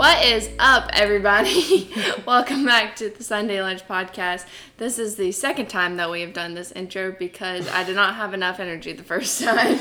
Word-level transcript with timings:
What 0.00 0.24
is 0.24 0.48
up, 0.58 0.88
everybody? 0.94 1.92
Welcome 2.26 2.64
back 2.64 2.96
to 2.96 3.10
the 3.10 3.22
Sunday 3.22 3.60
Lunch 3.60 3.86
Podcast. 3.86 4.46
This 4.78 4.98
is 4.98 5.16
the 5.16 5.30
second 5.30 5.68
time 5.68 5.98
that 5.98 6.10
we 6.10 6.22
have 6.22 6.32
done 6.32 6.54
this 6.54 6.72
intro 6.72 7.12
because 7.12 7.68
I 7.68 7.84
did 7.84 7.96
not 7.96 8.14
have 8.14 8.32
enough 8.32 8.60
energy 8.60 8.94
the 8.94 9.02
first 9.02 9.42
time. 9.44 9.78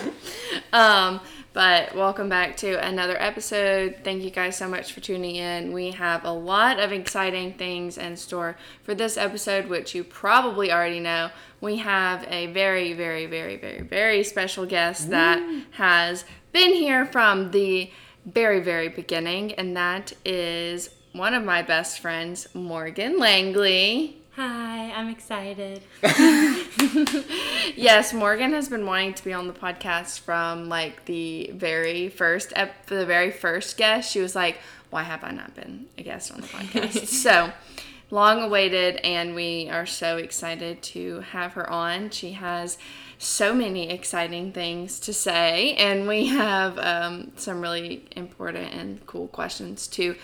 um, 0.74 1.22
but 1.54 1.96
welcome 1.96 2.28
back 2.28 2.58
to 2.58 2.86
another 2.86 3.16
episode. 3.18 4.00
Thank 4.04 4.24
you 4.24 4.30
guys 4.30 4.58
so 4.58 4.68
much 4.68 4.92
for 4.92 5.00
tuning 5.00 5.38
in. 5.38 5.72
We 5.72 5.92
have 5.92 6.26
a 6.26 6.34
lot 6.34 6.82
of 6.82 6.92
exciting 6.92 7.54
things 7.54 7.98
in 7.98 8.18
store 8.18 8.58
for 8.84 8.94
this 8.94 9.16
episode, 9.16 9.68
which 9.68 9.96
you 9.96 10.04
probably 10.04 10.70
already 10.70 11.00
know. 11.00 11.30
We 11.62 11.78
have 11.78 12.28
a 12.28 12.48
very, 12.48 12.92
very, 12.92 13.26
very, 13.26 13.56
very, 13.56 13.84
very 13.84 14.26
special 14.26 14.66
guest 14.66 15.12
that 15.12 15.40
has 15.72 16.26
been 16.52 16.74
here 16.74 17.06
from 17.06 17.52
the 17.52 17.90
very, 18.34 18.60
very 18.60 18.90
beginning, 18.90 19.54
and 19.54 19.76
that 19.78 20.14
is 20.26 20.90
one 21.14 21.34
of 21.34 21.44
my 21.44 21.62
best 21.62 22.00
friends, 22.00 22.48
Morgan 22.54 23.18
Langley. 23.18 24.18
Hi, 24.36 24.92
I'm 24.92 25.10
excited. 25.10 25.82
Yes, 27.76 28.14
Morgan 28.14 28.52
has 28.54 28.68
been 28.68 28.86
wanting 28.86 29.14
to 29.14 29.24
be 29.24 29.32
on 29.34 29.48
the 29.48 29.54
podcast 29.54 30.20
from 30.20 30.70
like 30.70 31.06
the 31.06 31.52
very 31.54 32.10
first 32.10 32.52
ep- 32.56 32.88
the 32.88 33.06
very 33.06 33.32
first 33.32 33.78
guest. 33.78 34.12
She 34.12 34.20
was 34.20 34.36
like, 34.36 34.58
"Why 34.90 35.04
have 35.04 35.24
I 35.24 35.32
not 35.32 35.56
been 35.56 35.86
a 35.98 36.04
guest 36.04 36.32
on 36.34 36.42
the 36.42 36.48
podcast?" 36.48 37.08
so 37.24 37.52
long 38.12 38.42
awaited, 38.42 38.98
and 38.98 39.36
we 39.36 39.70
are 39.70 39.86
so 39.86 40.18
excited 40.18 40.82
to 40.84 41.22
have 41.32 41.54
her 41.54 41.70
on. 41.70 42.10
She 42.10 42.34
has 42.34 42.78
so 43.22 43.54
many 43.54 43.90
exciting 43.90 44.52
things 44.54 45.00
to 45.02 45.14
say, 45.14 45.74
and 45.76 46.08
we 46.08 46.28
have 46.28 46.80
um, 46.80 47.32
some 47.36 47.62
really 47.62 48.08
important 48.16 48.74
and 48.74 49.06
cool 49.06 49.28
questions 49.28 49.88
to 49.88 50.16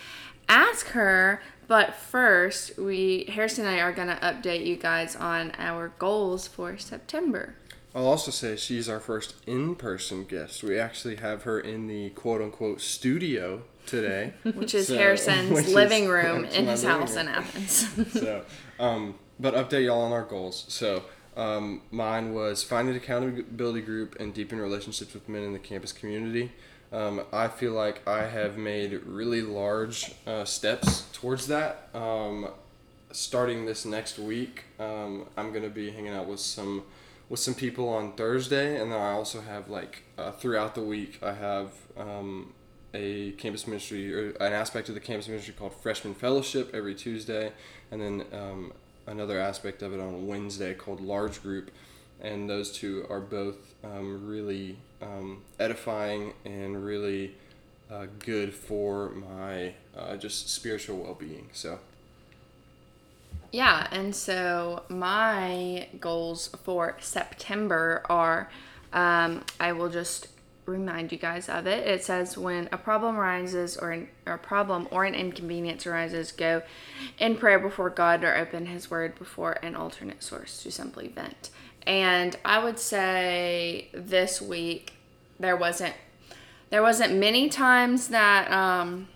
ask 0.48 0.88
her. 0.88 1.40
But 1.68 1.94
first, 1.94 2.78
we 2.78 3.26
Harrison 3.28 3.66
and 3.66 3.76
I 3.76 3.80
are 3.82 3.92
going 3.92 4.08
to 4.08 4.14
update 4.16 4.64
you 4.66 4.76
guys 4.76 5.14
on 5.14 5.52
our 5.58 5.92
goals 5.98 6.46
for 6.48 6.78
September. 6.78 7.54
I'll 7.94 8.06
also 8.06 8.30
say 8.30 8.56
she's 8.56 8.88
our 8.88 9.00
first 9.00 9.34
in 9.46 9.74
person 9.74 10.24
guest. 10.24 10.62
We 10.62 10.78
actually 10.78 11.16
have 11.16 11.42
her 11.42 11.58
in 11.60 11.86
the 11.88 12.10
quote 12.10 12.40
unquote 12.40 12.80
studio 12.80 13.62
today. 13.86 14.34
which 14.54 14.74
is 14.74 14.86
So- 14.88 14.96
Harrison's 14.96 15.50
which 15.50 15.66
is- 15.66 15.74
living 15.74 16.08
room 16.08 16.44
in 16.52 16.66
his 16.66 16.82
house 16.82 17.16
in. 17.16 17.28
Athens. 17.28 18.12
so, 18.12 18.44
um, 18.78 19.16
but 19.38 19.54
update 19.54 19.84
y'all 19.86 20.00
on 20.02 20.12
our 20.12 20.24
goals. 20.24 20.64
So, 20.68 21.02
um, 21.36 21.82
mine 21.90 22.34
was 22.34 22.62
find 22.62 22.88
an 22.88 22.96
accountability 22.96 23.82
group 23.82 24.16
and 24.18 24.32
deepen 24.32 24.58
relationships 24.58 25.12
with 25.12 25.28
men 25.28 25.42
in 25.42 25.52
the 25.52 25.58
campus 25.58 25.92
community. 25.92 26.52
Um, 26.92 27.22
I 27.32 27.48
feel 27.48 27.72
like 27.72 28.06
I 28.08 28.26
have 28.26 28.56
made 28.56 28.92
really 29.04 29.42
large 29.42 30.14
uh, 30.26 30.44
steps 30.44 31.06
towards 31.12 31.48
that. 31.48 31.88
Um, 31.94 32.48
starting 33.12 33.66
this 33.66 33.84
next 33.84 34.18
week, 34.18 34.64
um, 34.78 35.26
I'm 35.36 35.52
gonna 35.52 35.68
be 35.68 35.90
hanging 35.90 36.12
out 36.12 36.26
with 36.26 36.40
some 36.40 36.84
with 37.28 37.40
some 37.40 37.54
people 37.54 37.88
on 37.88 38.12
Thursday, 38.12 38.80
and 38.80 38.92
then 38.92 39.00
I 39.00 39.10
also 39.10 39.40
have 39.40 39.68
like 39.68 40.04
uh, 40.16 40.30
throughout 40.32 40.74
the 40.74 40.82
week 40.82 41.18
I 41.22 41.32
have 41.34 41.72
um, 41.96 42.54
a 42.94 43.32
campus 43.32 43.66
ministry 43.66 44.14
or 44.14 44.30
an 44.40 44.52
aspect 44.52 44.88
of 44.88 44.94
the 44.94 45.00
campus 45.00 45.28
ministry 45.28 45.54
called 45.58 45.74
Freshman 45.74 46.14
Fellowship 46.14 46.70
every 46.72 46.94
Tuesday, 46.94 47.52
and 47.90 48.00
then 48.00 48.24
um, 48.32 48.72
another 49.06 49.38
aspect 49.40 49.82
of 49.82 49.92
it 49.92 50.00
on 50.00 50.26
Wednesday 50.26 50.74
called 50.74 51.00
Large 51.00 51.42
Group, 51.42 51.70
and 52.20 52.48
those 52.48 52.72
two 52.72 53.06
are 53.08 53.20
both 53.20 53.74
um, 53.84 54.26
really 54.26 54.76
um, 55.02 55.42
edifying 55.58 56.32
and 56.44 56.84
really 56.84 57.34
uh, 57.90 58.06
good 58.18 58.52
for 58.54 59.10
my 59.10 59.74
uh, 59.96 60.16
just 60.16 60.48
spiritual 60.50 60.98
well 60.98 61.14
being. 61.14 61.48
So. 61.52 61.78
yeah, 63.52 63.86
and 63.90 64.14
so 64.14 64.82
my 64.88 65.88
goals 66.00 66.48
for 66.64 66.96
September 67.00 68.02
are 68.08 68.50
um, 68.92 69.44
I 69.60 69.72
will 69.72 69.88
just 69.88 70.28
remind 70.66 71.12
you 71.12 71.18
guys 71.18 71.48
of 71.48 71.66
it. 71.66 71.86
It 71.86 72.04
says 72.04 72.36
when 72.36 72.68
a 72.72 72.76
problem 72.76 73.16
arises 73.16 73.76
or, 73.76 73.92
an, 73.92 74.08
or 74.26 74.34
a 74.34 74.38
problem 74.38 74.88
or 74.90 75.04
an 75.04 75.14
inconvenience 75.14 75.86
arises, 75.86 76.32
go 76.32 76.62
in 77.18 77.36
prayer 77.36 77.58
before 77.58 77.88
God 77.88 78.24
or 78.24 78.36
open 78.36 78.66
His 78.66 78.90
Word 78.90 79.18
before 79.18 79.52
an 79.62 79.74
alternate 79.74 80.22
source 80.22 80.62
to 80.62 80.70
simply 80.70 81.08
vent. 81.08 81.50
And 81.86 82.36
I 82.44 82.62
would 82.62 82.78
say 82.78 83.88
this 83.92 84.42
week 84.42 84.94
there 85.38 85.56
wasn't 85.56 85.94
there 86.70 86.82
wasn't 86.82 87.14
many 87.14 87.48
times 87.48 88.08
that 88.08 88.50
um, 88.50 89.06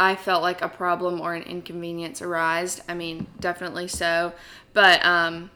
I 0.00 0.16
felt 0.16 0.42
like 0.42 0.62
a 0.62 0.68
problem 0.68 1.20
or 1.20 1.34
an 1.34 1.44
inconvenience 1.44 2.20
arised. 2.20 2.80
I 2.88 2.94
mean, 2.94 3.28
definitely 3.38 3.86
so. 3.86 4.32
But 4.72 5.04
um, 5.06 5.50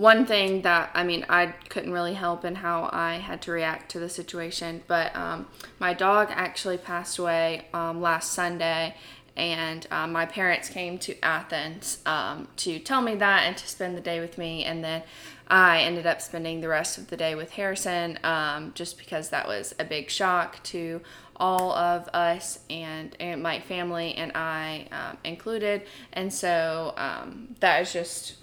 one 0.00 0.24
thing 0.24 0.62
that 0.62 0.90
I 0.94 1.04
mean, 1.04 1.26
I 1.28 1.48
couldn't 1.68 1.92
really 1.92 2.14
help 2.14 2.46
in 2.46 2.54
how 2.54 2.88
I 2.90 3.16
had 3.16 3.42
to 3.42 3.52
react 3.52 3.90
to 3.90 4.00
the 4.00 4.08
situation. 4.08 4.82
But 4.86 5.14
um, 5.14 5.46
my 5.78 5.92
dog 5.92 6.28
actually 6.30 6.78
passed 6.78 7.18
away 7.18 7.66
um, 7.74 8.00
last 8.00 8.32
Sunday, 8.32 8.94
and 9.36 9.86
um, 9.90 10.12
my 10.12 10.24
parents 10.24 10.70
came 10.70 10.96
to 11.00 11.22
Athens 11.22 11.98
um, 12.06 12.48
to 12.56 12.78
tell 12.78 13.02
me 13.02 13.14
that 13.16 13.42
and 13.46 13.56
to 13.58 13.68
spend 13.68 13.94
the 13.94 14.00
day 14.00 14.20
with 14.20 14.38
me. 14.38 14.64
And 14.64 14.82
then 14.82 15.02
I 15.48 15.80
ended 15.82 16.06
up 16.06 16.22
spending 16.22 16.62
the 16.62 16.68
rest 16.68 16.96
of 16.96 17.08
the 17.08 17.16
day 17.18 17.34
with 17.34 17.50
Harrison 17.50 18.18
um, 18.24 18.72
just 18.74 18.96
because 18.96 19.28
that 19.28 19.46
was 19.46 19.74
a 19.78 19.84
big 19.84 20.08
shock 20.08 20.62
to 20.64 21.02
all 21.36 21.72
of 21.72 22.08
us 22.08 22.60
and, 22.70 23.16
and 23.20 23.42
my 23.42 23.60
family 23.60 24.14
and 24.14 24.32
I 24.34 24.86
um, 24.92 25.18
included. 25.24 25.82
And 26.12 26.32
so 26.32 26.94
um, 26.96 27.54
that 27.60 27.82
is 27.82 27.92
just 27.92 28.39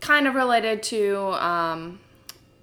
kind 0.00 0.26
of 0.26 0.34
related 0.34 0.82
to 0.84 1.18
um, 1.44 2.00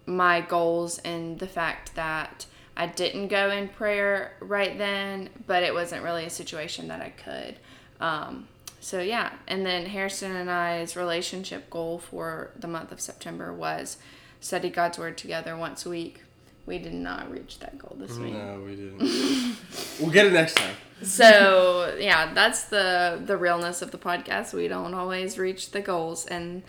my 0.05 0.41
goals 0.41 0.99
and 0.99 1.39
the 1.39 1.47
fact 1.47 1.95
that 1.95 2.45
I 2.75 2.87
didn't 2.87 3.29
go 3.29 3.49
in 3.49 3.69
prayer 3.69 4.33
right 4.39 4.77
then, 4.77 5.29
but 5.45 5.63
it 5.63 5.73
wasn't 5.73 6.03
really 6.03 6.25
a 6.25 6.29
situation 6.29 6.87
that 6.89 7.01
I 7.01 7.09
could. 7.09 7.57
Um, 7.99 8.47
so 8.79 9.01
yeah, 9.01 9.33
and 9.47 9.65
then 9.65 9.87
Harrison 9.87 10.35
and 10.35 10.49
I's 10.49 10.95
relationship 10.95 11.69
goal 11.69 11.97
for 11.99 12.51
the 12.57 12.67
month 12.67 12.91
of 12.91 13.01
September 13.01 13.51
was 13.51 13.97
study 14.39 14.69
God's 14.69 14.99
word 14.99 15.17
together 15.17 15.57
once 15.57 15.85
a 15.85 15.89
week. 15.89 16.21
We 16.67 16.77
did 16.77 16.93
not 16.93 17.31
reach 17.31 17.59
that 17.59 17.79
goal 17.79 17.95
this 17.97 18.17
week. 18.17 18.33
No, 18.33 18.61
we 18.63 18.75
didn't. 18.75 18.99
we'll 19.99 20.11
get 20.11 20.27
it 20.27 20.33
next 20.33 20.55
time. 20.55 20.75
So 21.01 21.95
yeah, 21.99 22.33
that's 22.33 22.65
the 22.65 23.21
the 23.23 23.37
realness 23.37 23.81
of 23.81 23.91
the 23.91 23.97
podcast. 23.97 24.53
We 24.53 24.67
don't 24.67 24.93
always 24.93 25.37
reach 25.37 25.71
the 25.71 25.81
goals, 25.81 26.25
and 26.25 26.63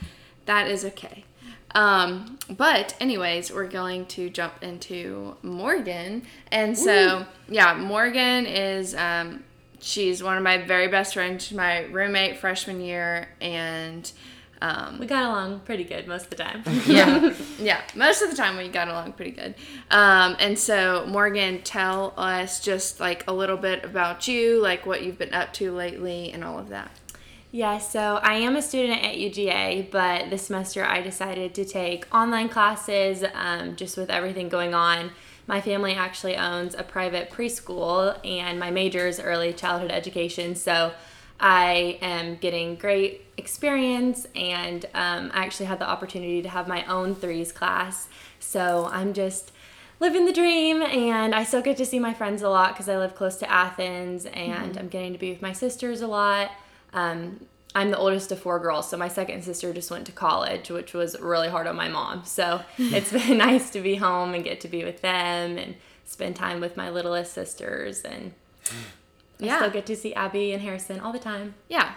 that 0.48 0.66
is 0.66 0.84
okay. 0.84 1.24
Um, 1.74 2.38
but 2.48 2.96
anyways, 3.00 3.52
we're 3.52 3.68
going 3.68 4.06
to 4.06 4.30
jump 4.30 4.62
into 4.62 5.36
Morgan, 5.42 6.22
and 6.50 6.76
so 6.76 7.26
yeah, 7.48 7.74
Morgan 7.74 8.46
is 8.46 8.94
um, 8.94 9.44
she's 9.78 10.22
one 10.22 10.38
of 10.38 10.42
my 10.42 10.58
very 10.58 10.88
best 10.88 11.14
friends. 11.14 11.44
She's 11.44 11.56
my 11.56 11.84
roommate 11.84 12.38
freshman 12.38 12.80
year, 12.80 13.28
and 13.40 14.10
um, 14.60 14.98
We 14.98 15.06
got 15.06 15.24
along 15.24 15.60
pretty 15.60 15.84
good 15.84 16.08
most 16.08 16.24
of 16.24 16.30
the 16.30 16.36
time. 16.36 16.62
yeah, 16.86 17.34
yeah. 17.60 17.80
Most 17.94 18.22
of 18.22 18.30
the 18.30 18.36
time 18.36 18.56
we 18.56 18.68
got 18.68 18.88
along 18.88 19.12
pretty 19.12 19.30
good. 19.32 19.54
Um, 19.90 20.36
and 20.40 20.58
so 20.58 21.04
Morgan, 21.06 21.62
tell 21.62 22.14
us 22.16 22.60
just 22.60 23.00
like 23.00 23.24
a 23.28 23.32
little 23.32 23.56
bit 23.56 23.84
about 23.84 24.26
you, 24.26 24.60
like 24.60 24.86
what 24.86 25.02
you've 25.02 25.18
been 25.18 25.34
up 25.34 25.52
to 25.54 25.70
lately, 25.72 26.32
and 26.32 26.42
all 26.42 26.58
of 26.58 26.70
that. 26.70 26.90
Yeah, 27.50 27.78
so 27.78 28.20
I 28.22 28.34
am 28.34 28.56
a 28.56 28.62
student 28.62 29.02
at 29.02 29.14
UGA, 29.14 29.90
but 29.90 30.28
this 30.28 30.46
semester 30.46 30.84
I 30.84 31.00
decided 31.00 31.54
to 31.54 31.64
take 31.64 32.06
online 32.14 32.50
classes 32.50 33.24
um, 33.32 33.74
just 33.74 33.96
with 33.96 34.10
everything 34.10 34.50
going 34.50 34.74
on. 34.74 35.12
My 35.46 35.62
family 35.62 35.94
actually 35.94 36.36
owns 36.36 36.74
a 36.74 36.82
private 36.82 37.30
preschool, 37.30 38.18
and 38.22 38.60
my 38.60 38.70
major 38.70 39.06
is 39.06 39.18
early 39.18 39.54
childhood 39.54 39.90
education. 39.90 40.56
So 40.56 40.92
I 41.40 41.98
am 42.02 42.36
getting 42.36 42.74
great 42.74 43.24
experience, 43.38 44.26
and 44.36 44.84
um, 44.92 45.30
I 45.32 45.46
actually 45.46 45.66
had 45.66 45.78
the 45.78 45.88
opportunity 45.88 46.42
to 46.42 46.50
have 46.50 46.68
my 46.68 46.84
own 46.84 47.14
threes 47.14 47.50
class. 47.50 48.08
So 48.40 48.90
I'm 48.92 49.14
just 49.14 49.52
living 50.00 50.26
the 50.26 50.34
dream, 50.34 50.82
and 50.82 51.34
I 51.34 51.44
still 51.44 51.62
get 51.62 51.78
to 51.78 51.86
see 51.86 51.98
my 51.98 52.12
friends 52.12 52.42
a 52.42 52.50
lot 52.50 52.74
because 52.74 52.90
I 52.90 52.98
live 52.98 53.14
close 53.14 53.36
to 53.36 53.50
Athens, 53.50 54.26
and 54.26 54.76
I'm 54.76 54.88
getting 54.88 55.14
to 55.14 55.18
be 55.18 55.30
with 55.30 55.40
my 55.40 55.54
sisters 55.54 56.02
a 56.02 56.06
lot. 56.06 56.50
Um, 56.98 57.46
I'm 57.74 57.90
the 57.90 57.98
oldest 57.98 58.32
of 58.32 58.40
four 58.40 58.58
girls, 58.58 58.88
so 58.90 58.96
my 58.96 59.08
second 59.08 59.42
sister 59.44 59.72
just 59.72 59.90
went 59.90 60.06
to 60.06 60.12
college, 60.12 60.70
which 60.70 60.94
was 60.94 61.18
really 61.20 61.48
hard 61.48 61.66
on 61.66 61.76
my 61.76 61.88
mom. 61.88 62.24
So 62.24 62.62
it's 62.78 63.12
been 63.12 63.38
nice 63.48 63.70
to 63.70 63.80
be 63.80 63.96
home 63.96 64.34
and 64.34 64.42
get 64.42 64.60
to 64.62 64.68
be 64.68 64.84
with 64.84 65.00
them 65.02 65.58
and 65.58 65.74
spend 66.04 66.34
time 66.36 66.60
with 66.60 66.76
my 66.76 66.88
littlest 66.90 67.32
sisters. 67.34 68.02
And 68.02 68.32
I 68.70 69.44
Yeah. 69.44 69.58
still 69.58 69.70
get 69.70 69.86
to 69.86 69.96
see 69.96 70.14
Abby 70.14 70.52
and 70.52 70.62
Harrison 70.62 70.98
all 71.00 71.12
the 71.12 71.18
time. 71.18 71.54
Yeah. 71.68 71.92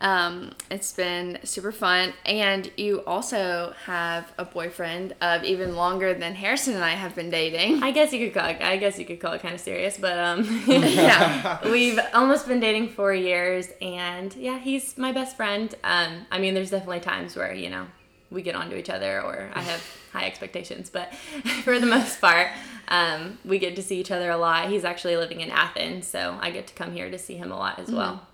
Um, 0.00 0.52
it's 0.70 0.92
been 0.92 1.38
super 1.44 1.72
fun. 1.72 2.12
And 2.26 2.70
you 2.76 3.02
also 3.04 3.74
have 3.86 4.32
a 4.38 4.44
boyfriend 4.44 5.14
of 5.20 5.44
even 5.44 5.76
longer 5.76 6.14
than 6.14 6.34
Harrison 6.34 6.74
and 6.74 6.84
I 6.84 6.90
have 6.90 7.14
been 7.14 7.30
dating. 7.30 7.82
I 7.82 7.90
guess 7.90 8.12
you 8.12 8.26
could 8.26 8.34
call 8.38 8.50
it. 8.50 8.60
I 8.60 8.76
guess 8.76 8.98
you 8.98 9.04
could 9.04 9.20
call 9.20 9.32
it 9.32 9.42
kind 9.42 9.54
of 9.54 9.60
serious, 9.60 9.96
but 9.96 10.18
um, 10.18 10.62
yeah. 10.66 11.68
we've 11.68 11.98
almost 12.12 12.46
been 12.46 12.60
dating 12.60 12.90
four 12.90 13.14
years, 13.14 13.68
and 13.80 14.34
yeah, 14.36 14.58
he's 14.58 14.98
my 14.98 15.12
best 15.12 15.36
friend. 15.36 15.74
Um, 15.84 16.26
I 16.30 16.38
mean, 16.38 16.54
there's 16.54 16.70
definitely 16.70 17.00
times 17.00 17.36
where 17.36 17.54
you 17.54 17.70
know 17.70 17.86
we 18.30 18.42
get 18.42 18.54
onto 18.54 18.76
each 18.76 18.90
other, 18.90 19.22
or 19.22 19.50
I 19.54 19.62
have 19.62 19.82
high 20.12 20.26
expectations, 20.26 20.90
but 20.90 21.14
for 21.62 21.78
the 21.78 21.86
most 21.86 22.20
part, 22.20 22.48
um, 22.88 23.38
we 23.44 23.58
get 23.58 23.76
to 23.76 23.82
see 23.82 24.00
each 24.00 24.10
other 24.10 24.30
a 24.30 24.36
lot. 24.36 24.68
He's 24.68 24.84
actually 24.84 25.16
living 25.16 25.40
in 25.40 25.50
Athens, 25.50 26.06
so 26.06 26.36
I 26.40 26.50
get 26.50 26.66
to 26.66 26.74
come 26.74 26.92
here 26.92 27.10
to 27.10 27.18
see 27.18 27.36
him 27.36 27.52
a 27.52 27.56
lot 27.56 27.78
as 27.78 27.90
well. 27.90 28.26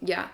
Yeah. 0.00 0.28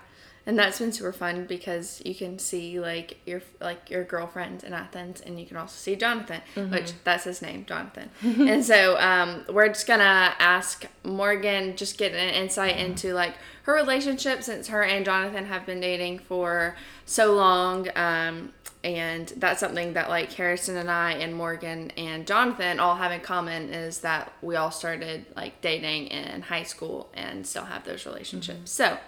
And 0.45 0.59
that's 0.59 0.81
been 0.81 0.91
super 0.91 1.13
fun 1.13 1.45
because 1.47 2.03
you 2.05 2.15
can 2.17 2.39
see 2.39 2.81
like 2.81 3.19
your 3.27 3.43
like 3.61 3.91
your 3.91 4.03
girlfriend 4.03 4.65
in 4.65 4.73
Athens, 4.73 5.21
and 5.21 5.39
you 5.39 5.47
can 5.47 5.57
also 5.57 5.75
see 5.75 5.95
Jonathan, 5.95 6.41
which 6.71 6.93
that's 7.05 7.25
his 7.25 7.43
name, 7.43 7.65
Jonathan. 7.65 8.11
and 8.23 8.65
so 8.65 8.99
um, 8.99 9.45
we're 9.49 9.69
just 9.69 9.87
gonna 9.87 10.35
ask 10.39 10.85
Morgan, 11.05 11.77
just 11.77 11.97
get 11.97 12.13
an 12.13 12.35
insight 12.35 12.77
into 12.77 13.15
like 13.15 13.35
her 13.65 13.75
relationship 13.75 14.43
since 14.43 14.67
her 14.69 14.83
and 14.83 15.05
Jonathan 15.05 15.45
have 15.45 15.65
been 15.65 15.81
dating 15.81 16.19
for 16.19 16.77
so 17.07 17.35
long. 17.35 17.89
Um, 17.95 18.53
and 18.85 19.29
that's 19.37 19.61
something 19.61 19.93
that 19.93 20.09
like 20.09 20.33
Harrison 20.33 20.77
and 20.77 20.91
I 20.91 21.13
and 21.13 21.35
Morgan 21.35 21.93
and 21.97 22.27
Jonathan 22.27 22.81
all 22.81 22.97
have 22.97 23.13
in 23.13 23.21
common 23.21 23.73
is 23.73 24.01
that 24.01 24.33
we 24.43 24.57
all 24.57 24.73
started 24.73 25.25
like 25.37 25.61
dating 25.61 26.09
in 26.09 26.43
high 26.43 26.65
school 26.65 27.11
and 27.15 27.47
still 27.47 27.65
have 27.65 27.85
those 27.85 28.07
relationships. 28.07 28.73
So 28.73 28.99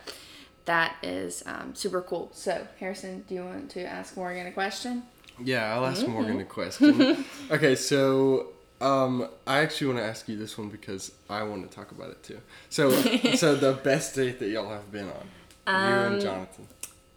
that 0.64 0.96
is 1.02 1.42
um, 1.46 1.74
super 1.74 2.00
cool. 2.00 2.30
So 2.32 2.66
Harrison, 2.78 3.24
do 3.28 3.34
you 3.34 3.44
want 3.44 3.70
to 3.72 3.84
ask 3.84 4.16
Morgan 4.16 4.46
a 4.46 4.52
question? 4.52 5.02
Yeah, 5.42 5.74
I'll 5.74 5.86
ask 5.86 6.06
Morgan 6.06 6.40
a 6.40 6.44
question. 6.44 7.24
okay, 7.50 7.74
so 7.74 8.52
um, 8.80 9.28
I 9.46 9.58
actually 9.60 9.88
want 9.88 9.98
to 10.00 10.04
ask 10.04 10.28
you 10.28 10.36
this 10.36 10.56
one 10.56 10.68
because 10.68 11.12
I 11.28 11.42
want 11.42 11.68
to 11.68 11.74
talk 11.74 11.90
about 11.90 12.10
it 12.10 12.22
too. 12.22 12.40
So, 12.70 12.90
so 13.34 13.54
the 13.54 13.72
best 13.72 14.14
date 14.14 14.38
that 14.38 14.48
y'all 14.48 14.70
have 14.70 14.90
been 14.92 15.08
on, 15.08 15.26
you 15.66 15.72
and 15.74 16.20
Jonathan. 16.20 16.68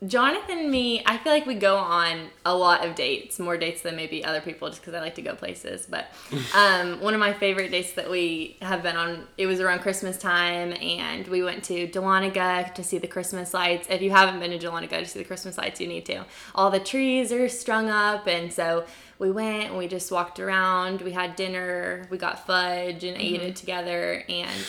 Jonathan 0.05 0.59
and 0.59 0.69
me, 0.69 1.01
I 1.07 1.17
feel 1.17 1.33
like 1.33 1.47
we 1.47 1.55
go 1.55 1.75
on 1.75 2.29
a 2.45 2.55
lot 2.55 2.85
of 2.85 2.93
dates, 2.93 3.39
more 3.39 3.57
dates 3.57 3.81
than 3.81 3.95
maybe 3.95 4.23
other 4.23 4.41
people, 4.41 4.67
just 4.69 4.81
because 4.81 4.93
I 4.93 4.99
like 4.99 5.15
to 5.15 5.23
go 5.23 5.33
places. 5.33 5.87
But 5.89 6.11
um, 6.55 7.01
one 7.01 7.15
of 7.15 7.19
my 7.19 7.33
favorite 7.33 7.71
dates 7.71 7.93
that 7.93 8.09
we 8.09 8.57
have 8.61 8.83
been 8.83 8.95
on, 8.95 9.27
it 9.39 9.47
was 9.47 9.59
around 9.59 9.79
Christmas 9.79 10.15
time, 10.15 10.73
and 10.73 11.27
we 11.27 11.41
went 11.41 11.63
to 11.65 11.87
Dahlonega 11.87 12.75
to 12.75 12.83
see 12.83 12.99
the 12.99 13.07
Christmas 13.07 13.55
lights. 13.55 13.87
If 13.89 14.03
you 14.03 14.11
haven't 14.11 14.39
been 14.39 14.51
to 14.51 14.59
Dahlonega 14.59 14.99
to 14.99 15.05
see 15.05 15.19
the 15.19 15.25
Christmas 15.25 15.57
lights, 15.57 15.81
you 15.81 15.87
need 15.87 16.05
to. 16.05 16.25
All 16.53 16.69
the 16.69 16.79
trees 16.79 17.31
are 17.31 17.49
strung 17.49 17.89
up, 17.89 18.27
and 18.27 18.53
so 18.53 18.85
we 19.17 19.31
went 19.31 19.69
and 19.69 19.77
we 19.79 19.87
just 19.87 20.11
walked 20.11 20.39
around. 20.39 21.01
We 21.01 21.13
had 21.13 21.35
dinner, 21.35 22.05
we 22.11 22.19
got 22.19 22.45
fudge 22.45 23.03
and 23.03 23.17
ate 23.17 23.41
it 23.41 23.55
together, 23.55 24.23
and 24.29 24.63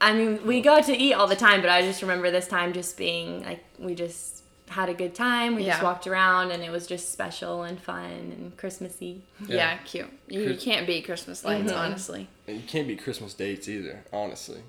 I 0.00 0.12
mean, 0.12 0.46
we 0.46 0.60
go 0.60 0.82
to 0.82 0.94
eat 0.94 1.14
all 1.14 1.26
the 1.26 1.34
time, 1.34 1.60
but 1.60 1.70
I 1.70 1.82
just 1.82 2.02
remember 2.02 2.30
this 2.30 2.46
time 2.46 2.72
just 2.72 2.96
being 2.96 3.42
like 3.42 3.64
we 3.78 3.94
just 3.94 4.33
had 4.68 4.88
a 4.88 4.94
good 4.94 5.14
time. 5.14 5.54
We 5.54 5.64
just 5.64 5.82
walked 5.82 6.06
around 6.06 6.50
and 6.50 6.62
it 6.62 6.70
was 6.70 6.86
just 6.86 7.12
special 7.12 7.62
and 7.62 7.80
fun 7.80 8.04
and 8.10 8.56
Christmassy. 8.56 9.22
Yeah, 9.46 9.54
Yeah. 9.56 9.76
cute. 9.84 10.10
You, 10.28 10.40
you 10.42 10.56
can't 10.56 10.86
beat 10.86 11.04
Christmas 11.04 11.44
lights, 11.44 11.70
honestly. 11.72 12.28
And 12.48 12.56
you 12.56 12.66
can't 12.66 12.88
beat 12.88 13.02
Christmas 13.02 13.34
dates 13.34 13.68
either, 13.68 14.04
honestly. 14.12 14.62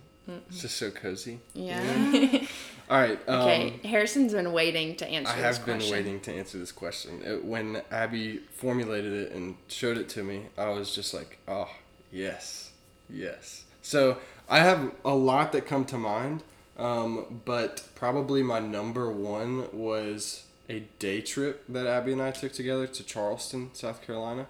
It's 0.50 0.62
just 0.62 0.78
so 0.78 0.90
cozy. 0.90 1.40
Yeah. 1.54 1.80
All 2.90 3.00
right. 3.00 3.20
Um, 3.28 3.42
Okay, 3.42 3.80
Harrison's 3.84 4.34
been 4.34 4.52
waiting 4.54 4.96
to 4.98 5.08
answer 5.08 5.32
I 5.32 5.36
this 5.42 5.58
have 5.58 5.66
been 5.66 5.92
waiting 5.92 6.20
to 6.22 6.34
answer 6.34 6.58
this 6.58 6.72
question. 6.72 7.22
It, 7.24 7.46
when 7.46 7.82
Abby 7.92 8.38
formulated 8.58 9.14
it 9.14 9.32
and 9.34 9.56
showed 9.68 9.98
it 9.98 10.10
to 10.10 10.24
me, 10.24 10.48
I 10.58 10.70
was 10.70 10.94
just 10.96 11.14
like, 11.14 11.38
oh, 11.48 11.70
yes, 12.12 12.72
yes. 13.10 13.66
So 13.84 14.18
I 14.50 14.60
have 14.60 14.92
a 15.04 15.14
lot 15.14 15.52
that 15.52 15.68
come 15.68 15.86
to 15.86 15.98
mind, 15.98 16.42
um, 16.78 17.42
but 17.46 17.84
probably 17.96 18.44
my 18.44 18.60
number 18.60 19.12
one 19.12 19.68
was 19.72 20.44
a 20.70 20.80
day 21.00 21.22
trip 21.22 21.64
that 21.70 21.86
Abby 21.88 22.12
and 22.14 22.22
I 22.22 22.32
took 22.32 22.52
together 22.54 22.88
to 22.88 23.04
Charleston, 23.04 23.70
South 23.74 24.02
Carolina. 24.06 24.48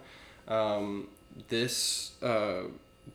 Um, 0.48 1.08
this 1.50 2.14
uh, 2.24 2.64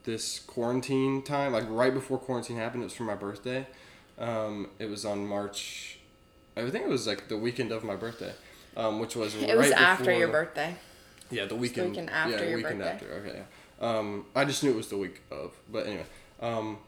this 0.05 0.39
quarantine 0.41 1.23
time, 1.23 1.53
like 1.53 1.65
right 1.69 1.93
before 1.93 2.19
quarantine 2.19 2.57
happened, 2.57 2.83
it 2.83 2.87
was 2.87 2.95
for 2.95 3.05
my 3.05 3.15
birthday. 3.15 3.67
Um, 4.19 4.69
it 4.79 4.87
was 4.91 5.05
on 5.05 5.27
March. 5.27 5.99
I 6.57 6.69
think 6.69 6.85
it 6.85 6.91
was 6.91 7.07
like 7.07 7.29
the 7.29 7.39
weekend 7.39 7.73
of 7.73 7.83
my 7.85 7.97
birthday, 7.97 8.33
um, 8.77 8.99
which 9.01 9.17
was 9.17 9.35
It 9.35 9.57
was 9.57 9.71
right 9.71 9.81
after 9.81 10.05
before- 10.05 10.19
your 10.19 10.29
birthday. 10.29 10.75
Yeah, 11.31 11.47
the 11.47 11.55
weekend. 11.55 11.91
weekend 11.91 12.11
after 12.11 12.37
yeah, 12.37 12.49
your 12.49 12.57
weekend 12.59 12.79
birthday. 12.81 12.93
after. 13.07 13.13
Okay. 13.29 13.43
Yeah. 13.81 13.89
Um, 13.99 14.27
I 14.35 14.45
just 14.45 14.63
knew 14.63 14.71
it 14.71 14.77
was 14.77 14.89
the 14.89 14.99
week 14.99 15.23
of, 15.31 15.53
but 15.73 15.87
anyway, 15.87 16.05
um, 16.41 16.79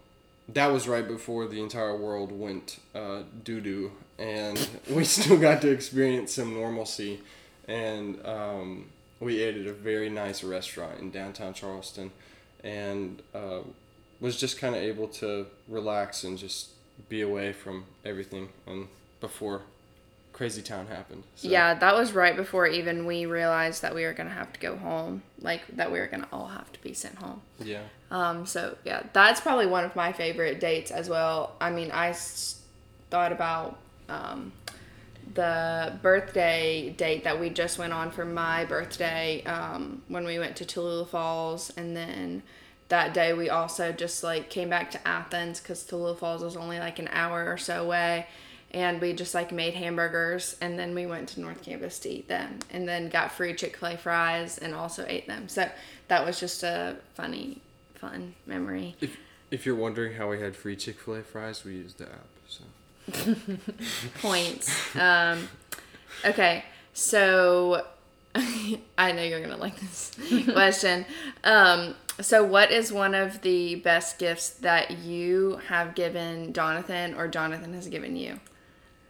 that 0.49 0.67
was 0.67 0.89
right 0.89 1.07
before 1.07 1.47
the 1.47 1.61
entire 1.63 1.97
world 1.97 2.33
went 2.33 2.79
uh, 2.95 3.23
doo 3.45 3.61
doo, 3.61 3.93
and 4.19 4.69
we 4.91 5.05
still 5.05 5.39
got 5.39 5.63
to 5.63 5.71
experience 5.71 6.35
some 6.35 6.55
normalcy, 6.55 7.21
and 7.69 8.25
um, 8.27 8.87
we 9.21 9.43
ate 9.43 9.57
at 9.57 9.67
a 9.67 9.73
very 9.73 10.11
nice 10.11 10.43
restaurant 10.43 10.99
in 11.01 11.11
downtown 11.11 11.55
Charleston, 11.55 12.11
and 12.65 13.23
uh, 13.35 13.61
was 14.21 14.37
just 14.39 14.59
kind 14.59 14.75
of 14.75 14.83
able 14.83 15.09
to 15.09 15.47
relax 15.69 16.25
and 16.25 16.39
just 16.39 16.71
be 17.09 17.21
away 17.21 17.53
from 17.53 17.85
everything, 18.05 18.49
and 18.67 18.89
before 19.21 19.63
crazy 20.33 20.63
town 20.63 20.87
happened. 20.87 21.25
So. 21.37 21.49
Yeah, 21.49 21.75
that 21.75 21.95
was 21.95 22.13
right 22.13 22.35
before 22.37 22.67
even 22.67 23.07
we 23.07 23.27
realized 23.27 23.83
that 23.83 23.95
we 23.95 24.05
were 24.05 24.13
gonna 24.13 24.31
have 24.31 24.53
to 24.53 24.61
go 24.61 24.77
home. 24.77 25.23
Like 25.41 25.63
that 25.77 25.93
we 25.93 25.99
were 26.01 26.07
gonna 26.07 26.29
all 26.33 26.47
have 26.49 26.73
to 26.73 26.83
be 26.83 26.95
sent 26.95 27.17
home. 27.17 27.43
Yeah. 27.59 27.83
Um, 28.11 28.47
so 28.47 28.77
yeah, 28.85 29.03
that's 29.13 29.41
probably 29.41 29.67
one 29.67 29.85
of 29.85 29.95
my 29.97 30.13
favorite 30.13 30.61
dates 30.61 30.91
as 30.91 31.09
well. 31.09 31.55
I 31.61 31.71
mean, 31.71 31.91
I 31.91 32.09
s- 32.11 32.61
thought 33.11 33.33
about 33.33 33.79
um, 34.09 34.53
the 35.35 35.99
birthday 36.03 36.91
date 36.91 37.25
that 37.25 37.41
we 37.41 37.49
just 37.51 37.79
went 37.79 37.93
on 37.93 38.11
for 38.11 38.25
my 38.25 38.65
birthday 38.65 39.43
um, 39.45 40.03
when 40.09 40.25
we 40.25 40.39
went 40.39 40.57
to 40.57 40.65
Tallulah 40.65 41.09
Falls, 41.09 41.71
and 41.77 41.97
then 41.97 42.43
that 42.89 43.15
day 43.15 43.33
we 43.33 43.49
also 43.49 43.93
just 43.93 44.23
like 44.23 44.51
came 44.51 44.69
back 44.69 44.91
to 44.91 45.09
Athens 45.09 45.61
because 45.61 45.85
Tallulah 45.85 46.19
Falls 46.19 46.43
was 46.43 46.57
only 46.57 46.79
like 46.79 46.99
an 46.99 47.09
hour 47.13 47.51
or 47.51 47.57
so 47.57 47.83
away. 47.85 48.27
And 48.73 49.01
we 49.01 49.13
just 49.13 49.35
like 49.35 49.53
made 49.53 49.75
hamburgers 49.75 50.57
and 50.61 50.79
then 50.79 50.95
we 50.95 51.05
went 51.07 51.29
to 51.31 51.41
North 51.41 51.63
Campus 51.63 51.99
to 52.01 52.09
eat 52.09 52.29
them 52.29 52.59
and 52.71 52.89
then 52.89 53.11
got 53.11 53.31
free 53.33 53.55
Chick 53.55 53.77
fil 53.77 53.91
A 53.91 53.97
fries 53.97 54.59
and 54.59 54.75
also 54.75 55.05
ate 55.07 55.27
them. 55.27 55.49
So 55.49 55.69
that 56.09 56.25
was 56.25 56.41
just 56.41 56.63
a 56.63 56.97
funny, 57.15 57.61
fun 57.95 58.35
memory. 58.47 58.97
If 59.01 59.17
if 59.51 59.67
you're 59.67 59.77
wondering 59.77 60.15
how 60.15 60.31
we 60.31 60.41
had 60.41 60.57
free 60.57 60.77
Chick 60.77 60.99
Fil 60.99 61.17
A 61.17 61.23
fries, 61.23 61.63
we 61.63 61.73
used 61.73 61.99
the 61.99 62.05
app. 62.05 62.27
So 62.49 62.65
points. 64.23 64.97
Um, 64.97 65.49
okay, 66.25 66.65
so 66.95 67.87
I 68.35 69.13
know 69.13 69.23
you're 69.23 69.43
gonna 69.43 69.59
like 69.59 69.79
this 69.79 70.13
question. 70.53 71.05
Um, 71.45 71.95
so, 72.21 72.45
what 72.45 72.71
is 72.71 72.93
one 72.93 73.15
of 73.15 73.43
the 73.43 73.77
best 73.77 74.19
gifts 74.19 74.51
that 74.51 74.91
you 74.99 75.61
have 75.69 75.95
given 75.95 76.53
Jonathan 76.53 77.15
or 77.15 77.29
Jonathan 77.29 77.75
has 77.75 77.89
given 77.89 78.17
you? 78.17 78.41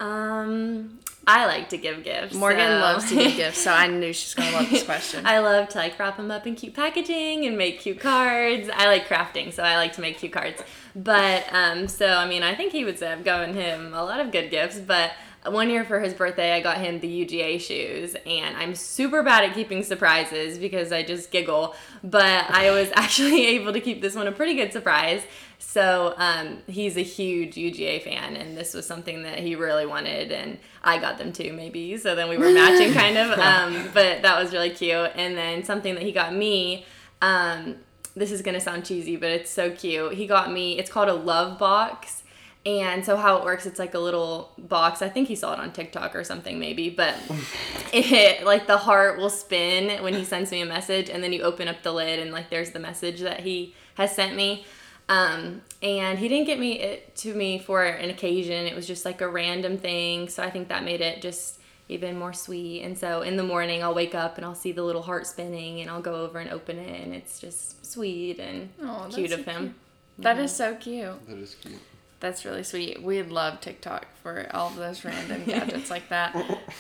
Um, 0.03 0.99
I 1.27 1.47
like 1.47 1.69
to 1.69 1.79
give 1.79 2.03
gifts. 2.03 2.35
Morgan 2.35 2.67
so- 2.67 2.79
loves 2.79 3.09
to 3.11 3.15
give 3.15 3.37
gifts, 3.37 3.59
so 3.59 3.73
I 3.73 3.87
knew 3.87 4.13
she's 4.13 4.35
gonna 4.35 4.51
love 4.57 4.69
this 4.69 4.83
question. 4.93 5.25
I 5.25 5.39
love 5.39 5.69
to 5.71 5.79
like 5.79 5.97
wrap 5.99 6.17
them 6.17 6.33
up 6.33 6.47
in 6.47 6.57
cute 6.57 6.75
packaging 6.75 7.47
and 7.47 7.57
make 7.57 7.79
cute 7.81 8.01
cards. 8.01 8.69
I 8.75 8.87
like 8.87 9.07
crafting, 9.07 9.53
so 9.53 9.63
I 9.63 9.77
like 9.77 9.93
to 9.95 10.01
make 10.01 10.19
cute 10.19 10.33
cards. 10.33 10.61
But 10.97 11.45
um, 11.53 11.87
so 11.87 12.07
I 12.09 12.27
mean, 12.27 12.43
I 12.43 12.55
think 12.57 12.73
he 12.73 12.85
would 12.85 12.99
say 12.99 13.13
I've 13.13 13.23
given 13.25 13.55
him 13.55 13.95
a 13.95 14.03
lot 14.05 14.19
of 14.19 14.33
good 14.33 14.51
gifts. 14.51 14.81
But 14.81 15.13
one 15.45 15.71
year 15.71 15.85
for 15.85 15.99
his 15.99 16.15
birthday, 16.15 16.53
I 16.53 16.61
got 16.61 16.79
him 16.79 17.01
the 17.01 17.09
UGA 17.09 17.61
shoes, 17.61 18.15
and 18.27 18.57
I'm 18.57 18.75
super 18.75 19.23
bad 19.23 19.45
at 19.45 19.55
keeping 19.55 19.83
surprises 19.83 20.59
because 20.59 20.93
I 20.93 21.03
just 21.03 21.31
giggle. 21.31 21.75
But 22.05 22.49
I 22.51 22.71
was 22.71 22.91
actually 22.95 23.47
able 23.49 23.73
to 23.73 23.81
keep 23.81 24.01
this 24.03 24.15
one 24.15 24.27
a 24.27 24.33
pretty 24.33 24.55
good 24.55 24.73
surprise. 24.73 25.23
So 25.59 26.15
um, 26.17 26.59
he's 26.67 26.97
a 26.97 27.03
huge 27.03 27.55
UGA 27.55 28.03
fan, 28.03 28.37
and 28.37 28.57
this 28.57 28.75
was 28.75 28.87
something 28.87 29.23
that 29.25 29.41
he 29.41 29.57
really 29.57 29.87
wanted, 29.87 30.31
and 30.31 30.59
I 30.85 30.99
got 30.99 31.19
them 31.19 31.33
too, 31.33 31.53
maybe. 31.53 31.97
So 31.97 32.15
then 32.15 32.29
we 32.29 32.37
were 32.37 32.51
matching, 32.53 32.93
kind 32.93 33.19
of. 33.19 33.39
Um, 33.39 33.91
but 33.93 34.23
that 34.23 34.41
was 34.41 34.53
really 34.53 34.71
cute. 34.71 35.11
And 35.17 35.37
then 35.37 35.65
something 35.65 35.95
that 35.95 36.03
he 36.03 36.13
got 36.13 36.35
me. 36.35 36.87
Um, 37.21 37.77
this 38.15 38.31
is 38.31 38.43
gonna 38.43 38.61
sound 38.61 38.85
cheesy, 38.85 39.17
but 39.17 39.31
it's 39.31 39.51
so 39.51 39.71
cute. 39.71 40.13
He 40.15 40.27
got 40.27 40.53
me. 40.53 40.79
It's 40.79 40.91
called 40.91 41.09
a 41.09 41.15
love 41.15 41.59
box. 41.59 42.22
And 42.65 43.05
so 43.05 43.17
how 43.17 43.39
it 43.39 43.45
works, 43.45 43.67
it's 43.67 43.79
like 43.79 43.95
a 43.95 43.99
little 43.99 44.53
box. 44.57 45.03
I 45.03 45.09
think 45.09 45.27
he 45.27 45.35
saw 45.35 45.53
it 45.55 45.59
on 45.59 45.73
TikTok 45.73 46.15
or 46.15 46.23
something 46.23 46.59
maybe, 46.59 46.91
but 46.91 47.17
it 47.93 48.45
like 48.45 48.67
the 48.67 48.79
heart 48.79 49.19
will 49.19 49.31
spin 49.31 50.03
when 50.03 50.15
he 50.15 50.25
sends 50.25 50.51
me 50.53 50.61
a 50.61 50.67
message 50.67 51.11
and 51.11 51.25
then 51.25 51.33
you 51.33 51.43
open 51.43 51.67
up 51.67 51.83
the 51.83 51.93
lid 51.93 52.21
and 52.21 52.31
like 52.31 52.51
there's 52.51 52.71
the 52.71 52.79
message 52.79 53.21
that 53.21 53.41
he 53.41 53.75
has 53.95 54.15
sent 54.15 54.37
me. 54.37 54.65
Um, 55.09 55.63
and 55.83 56.19
he 56.19 56.29
didn't 56.29 56.47
get 56.47 56.61
me 56.61 56.79
it 56.79 57.17
to 57.17 57.35
me 57.35 57.59
for 57.59 57.83
an 57.85 58.11
occasion. 58.11 58.67
It 58.67 58.77
was 58.77 58.87
just 58.87 59.05
like 59.05 59.21
a 59.21 59.29
random 59.29 59.77
thing. 59.77 60.29
So 60.29 60.43
I 60.43 60.51
think 60.51 60.69
that 60.69 60.85
made 60.85 61.01
it 61.01 61.21
just 61.21 61.59
even 61.89 62.19
more 62.19 62.33
sweet. 62.33 62.83
And 62.83 62.97
so 62.97 63.23
in 63.23 63.37
the 63.37 63.43
morning, 63.43 63.83
I'll 63.83 63.95
wake 63.95 64.15
up 64.15 64.37
and 64.37 64.47
I'll 64.47 64.55
see 64.55 64.73
the 64.73 64.83
little 64.83 65.03
heart 65.03 65.27
spinning, 65.27 65.81
and 65.81 65.91
I'll 65.91 66.01
go 66.01 66.15
over 66.15 66.39
and 66.39 66.51
open 66.51 66.79
it, 66.79 67.03
and 67.03 67.15
it's 67.15 67.39
just 67.39 67.85
sweet 67.85 68.39
and 68.39 68.71
that's 68.81 69.15
cute 69.15 69.31
so 69.31 69.39
of 69.39 69.45
him. 69.45 69.75
That 70.19 70.39
is 70.39 70.55
so 70.55 70.75
cute. 70.75 71.27
That 71.29 71.39
is 71.39 71.57
cute. 71.57 71.79
That's 72.23 72.45
really 72.45 72.63
sweet. 72.63 73.03
We 73.03 73.21
love 73.23 73.61
TikTok 73.61 74.07
for 74.23 74.47
all 74.55 74.69
of 74.69 74.77
those 74.77 75.05
random 75.05 75.43
gadgets 75.47 75.91
like 75.91 76.09
that. 76.11 76.37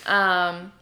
Um, 0.06 0.72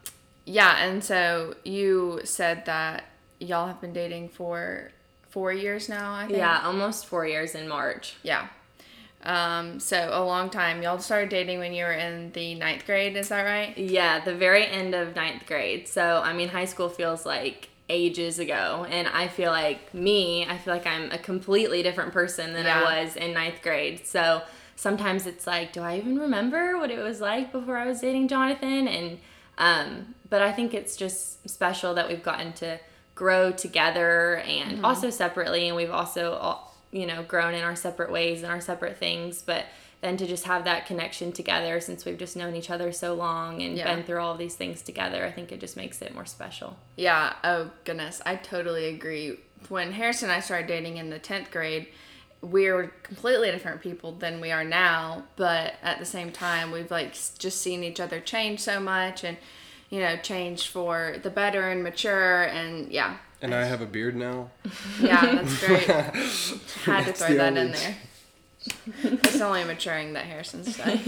yeah, 0.45 0.85
and 0.85 1.03
so 1.03 1.55
you 1.65 2.21
said 2.25 2.67
that 2.67 3.05
y'all 3.39 3.67
have 3.69 3.81
been 3.81 3.95
dating 3.95 4.29
for 4.29 4.91
four 5.31 5.51
years 5.51 5.89
now, 5.89 6.13
I 6.13 6.27
think. 6.27 6.37
Yeah, 6.37 6.61
almost 6.63 7.07
four 7.07 7.27
years 7.27 7.55
in 7.55 7.69
March. 7.69 8.17
Yeah. 8.23 8.49
Um, 9.23 9.81
so 9.81 10.11
a 10.13 10.23
long 10.23 10.51
time. 10.51 10.83
Y'all 10.83 10.99
started 10.99 11.31
dating 11.31 11.59
when 11.59 11.73
you 11.73 11.85
were 11.87 11.93
in 11.93 12.31
the 12.33 12.55
ninth 12.55 12.85
grade, 12.85 13.17
is 13.17 13.31
that 13.31 13.43
right? 13.45 13.77
Yeah, 13.79 14.23
the 14.23 14.35
very 14.35 14.67
end 14.67 14.95
of 14.95 15.17
ninth 15.17 15.47
grade. 15.47 15.89
So, 15.89 16.21
I 16.23 16.35
mean, 16.35 16.51
high 16.51 16.67
school 16.67 16.91
feels 16.91 17.25
like 17.25 17.70
ages 17.91 18.39
ago. 18.39 18.87
And 18.89 19.09
I 19.09 19.29
feel 19.29 19.51
like 19.51 19.93
me, 19.93 20.47
I 20.47 20.57
feel 20.57 20.73
like 20.73 20.87
I'm 20.87 21.11
a 21.11 21.19
completely 21.19 21.83
different 21.83 22.13
person 22.13 22.53
than 22.53 22.65
Yeah. 22.65 22.81
I 22.81 23.03
was 23.03 23.17
in 23.17 23.35
ninth 23.35 23.61
grade. 23.63 24.07
So 24.07 24.43
sometimes 24.77 25.27
it's 25.27 25.47
like, 25.47 25.73
do 25.73 25.83
I 25.83 25.99
even 25.99 26.19
remember 26.19 26.79
what 26.79 26.91
it 26.91 27.01
was 27.01 27.21
like 27.21 27.53
before 27.53 27.77
I 27.77 27.87
was 27.87 28.01
dating 28.01 28.29
Jonathan? 28.29 28.89
And, 28.89 29.19
um, 29.59 30.15
but 30.29 30.41
I 30.41 30.53
think 30.53 30.73
it's 30.73 30.97
just 30.97 31.49
special 31.49 31.95
that 31.95 32.09
we've 32.09 32.23
gotten 32.23 32.53
to 32.55 32.79
grow 33.15 33.51
together 33.51 34.37
and 34.47 34.87
also 34.87 35.11
separately. 35.11 35.67
And 35.67 35.77
we've 35.77 35.91
also, 35.91 36.35
all, 36.35 36.70
you 36.93 37.07
know, 37.07 37.23
grown 37.23 37.55
in 37.55 37.63
our 37.63 37.77
separate 37.77 38.11
ways 38.11 38.43
and 38.43 38.51
our 38.51 38.61
separate 38.61 38.97
things. 38.99 39.43
But 39.43 39.67
then 40.01 40.17
to 40.17 40.27
just 40.27 40.45
have 40.45 40.65
that 40.65 40.87
connection 40.87 41.31
together 41.31 41.79
since 41.81 42.05
we've 42.05 42.17
just 42.19 42.35
known 42.37 42.57
each 42.57 42.71
other 42.71 42.91
so 42.91 43.15
long 43.15 43.61
and 43.63 43.77
Yeah. 43.77 43.95
been 43.95 44.03
through 44.05 44.21
all 44.21 44.35
these 44.37 44.55
things 44.55 44.81
together, 44.83 45.25
I 45.27 45.31
think 45.31 45.53
it 45.53 45.61
just 45.61 45.77
makes 45.77 46.01
it 46.01 46.15
more 46.15 46.25
special. 46.27 46.79
Yeah. 46.97 47.35
Oh 47.45 47.71
goodness, 47.85 48.23
I 48.25 48.37
totally 48.37 48.87
agree. 48.87 49.39
When 49.69 49.93
Harrison 49.93 50.31
and 50.31 50.37
I 50.37 50.41
started 50.41 50.67
dating 50.69 50.97
in 50.97 51.11
the 51.11 51.19
tenth 51.19 51.51
grade, 51.51 51.89
we 52.41 52.71
were 52.71 52.91
completely 53.03 53.51
different 53.51 53.83
people 53.83 54.13
than 54.13 54.41
we 54.41 54.51
are 54.51 54.65
now. 54.65 55.25
But 55.37 55.75
at 55.83 55.99
the 55.99 56.07
same 56.07 56.33
time, 56.33 56.73
we've 56.73 56.91
like 56.91 57.13
just 57.39 57.61
seen 57.61 57.85
each 57.85 58.01
other 58.01 58.21
change 58.21 58.61
so 58.61 58.81
much, 58.81 59.23
and 59.23 59.37
you 59.91 60.01
know, 60.01 60.17
change 60.17 60.69
for 60.69 61.17
the 61.23 61.29
better 61.29 61.69
and 61.69 61.83
mature, 61.83 62.45
and 62.45 62.91
yeah, 62.91 63.19
And 63.43 63.55
I 63.55 63.65
have 63.65 63.81
a 63.81 63.87
beard 63.87 64.17
now. 64.17 64.51
yeah, 65.01 65.35
that's 65.37 65.67
great. 65.67 65.81
Had 65.85 66.11
to 66.15 66.61
That's 66.85 67.25
throw 67.25 67.35
that 67.37 67.49
only- 67.57 67.61
in 67.63 67.73
there. 67.73 67.97
it's 69.03 69.41
only 69.41 69.65
maturing 69.65 70.13
that 70.13 70.27
Harrison's 70.27 70.77
done. 70.77 71.01